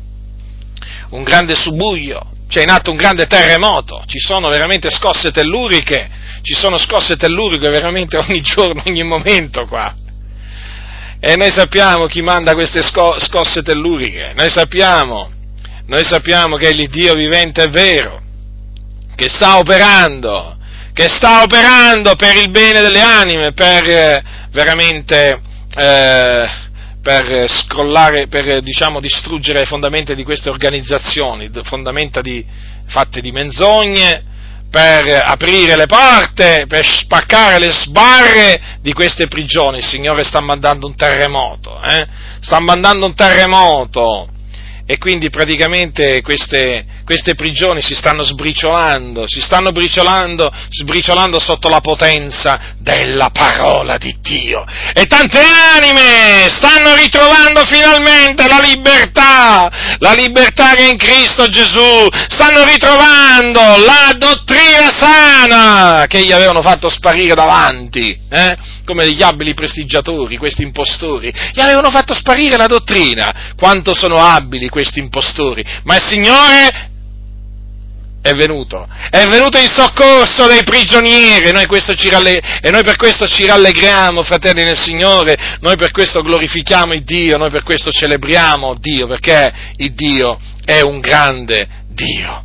[1.10, 6.10] un grande subuglio, c'è in atto un grande terremoto, ci sono veramente scosse telluriche,
[6.42, 9.94] ci sono scosse telluriche veramente ogni giorno, ogni momento qua.
[11.26, 15.30] E noi sappiamo chi manda queste scosse telluriche, noi sappiamo,
[15.86, 18.20] noi sappiamo che l'Iddio vivente è vero,
[19.14, 20.58] che sta operando,
[20.92, 25.40] che sta operando per il bene delle anime, per eh, veramente
[25.78, 26.46] eh,
[27.00, 32.44] per scrollare, per diciamo distruggere le fondamenta di queste organizzazioni, fondamenta di,
[32.86, 34.24] fatte di menzogne,
[34.74, 39.78] per aprire le porte, per spaccare le sbarre di queste prigioni.
[39.78, 42.04] Il Signore sta mandando un terremoto, eh?
[42.40, 44.33] sta mandando un terremoto
[44.86, 51.80] e quindi praticamente queste, queste prigioni si stanno sbriciolando, si stanno briciolando, sbriciolando sotto la
[51.80, 54.64] potenza della parola di Dio.
[54.92, 62.06] E tante anime stanno ritrovando finalmente la libertà, la libertà che è in Cristo Gesù,
[62.28, 68.18] stanno ritrovando la dottrina sana che gli avevano fatto sparire davanti.
[68.28, 68.73] Eh?
[68.84, 73.52] Come degli abili prestigiatori, questi impostori, gli avevano fatto sparire la dottrina.
[73.56, 76.92] Quanto sono abili questi impostori, ma il Signore
[78.24, 81.66] è venuto, è venuto in soccorso dei prigionieri noi
[82.08, 87.04] ralle- e noi per questo ci rallegriamo, fratelli nel Signore, noi per questo glorifichiamo il
[87.04, 92.44] Dio, noi per questo celebriamo Dio, perché il Dio è un grande Dio.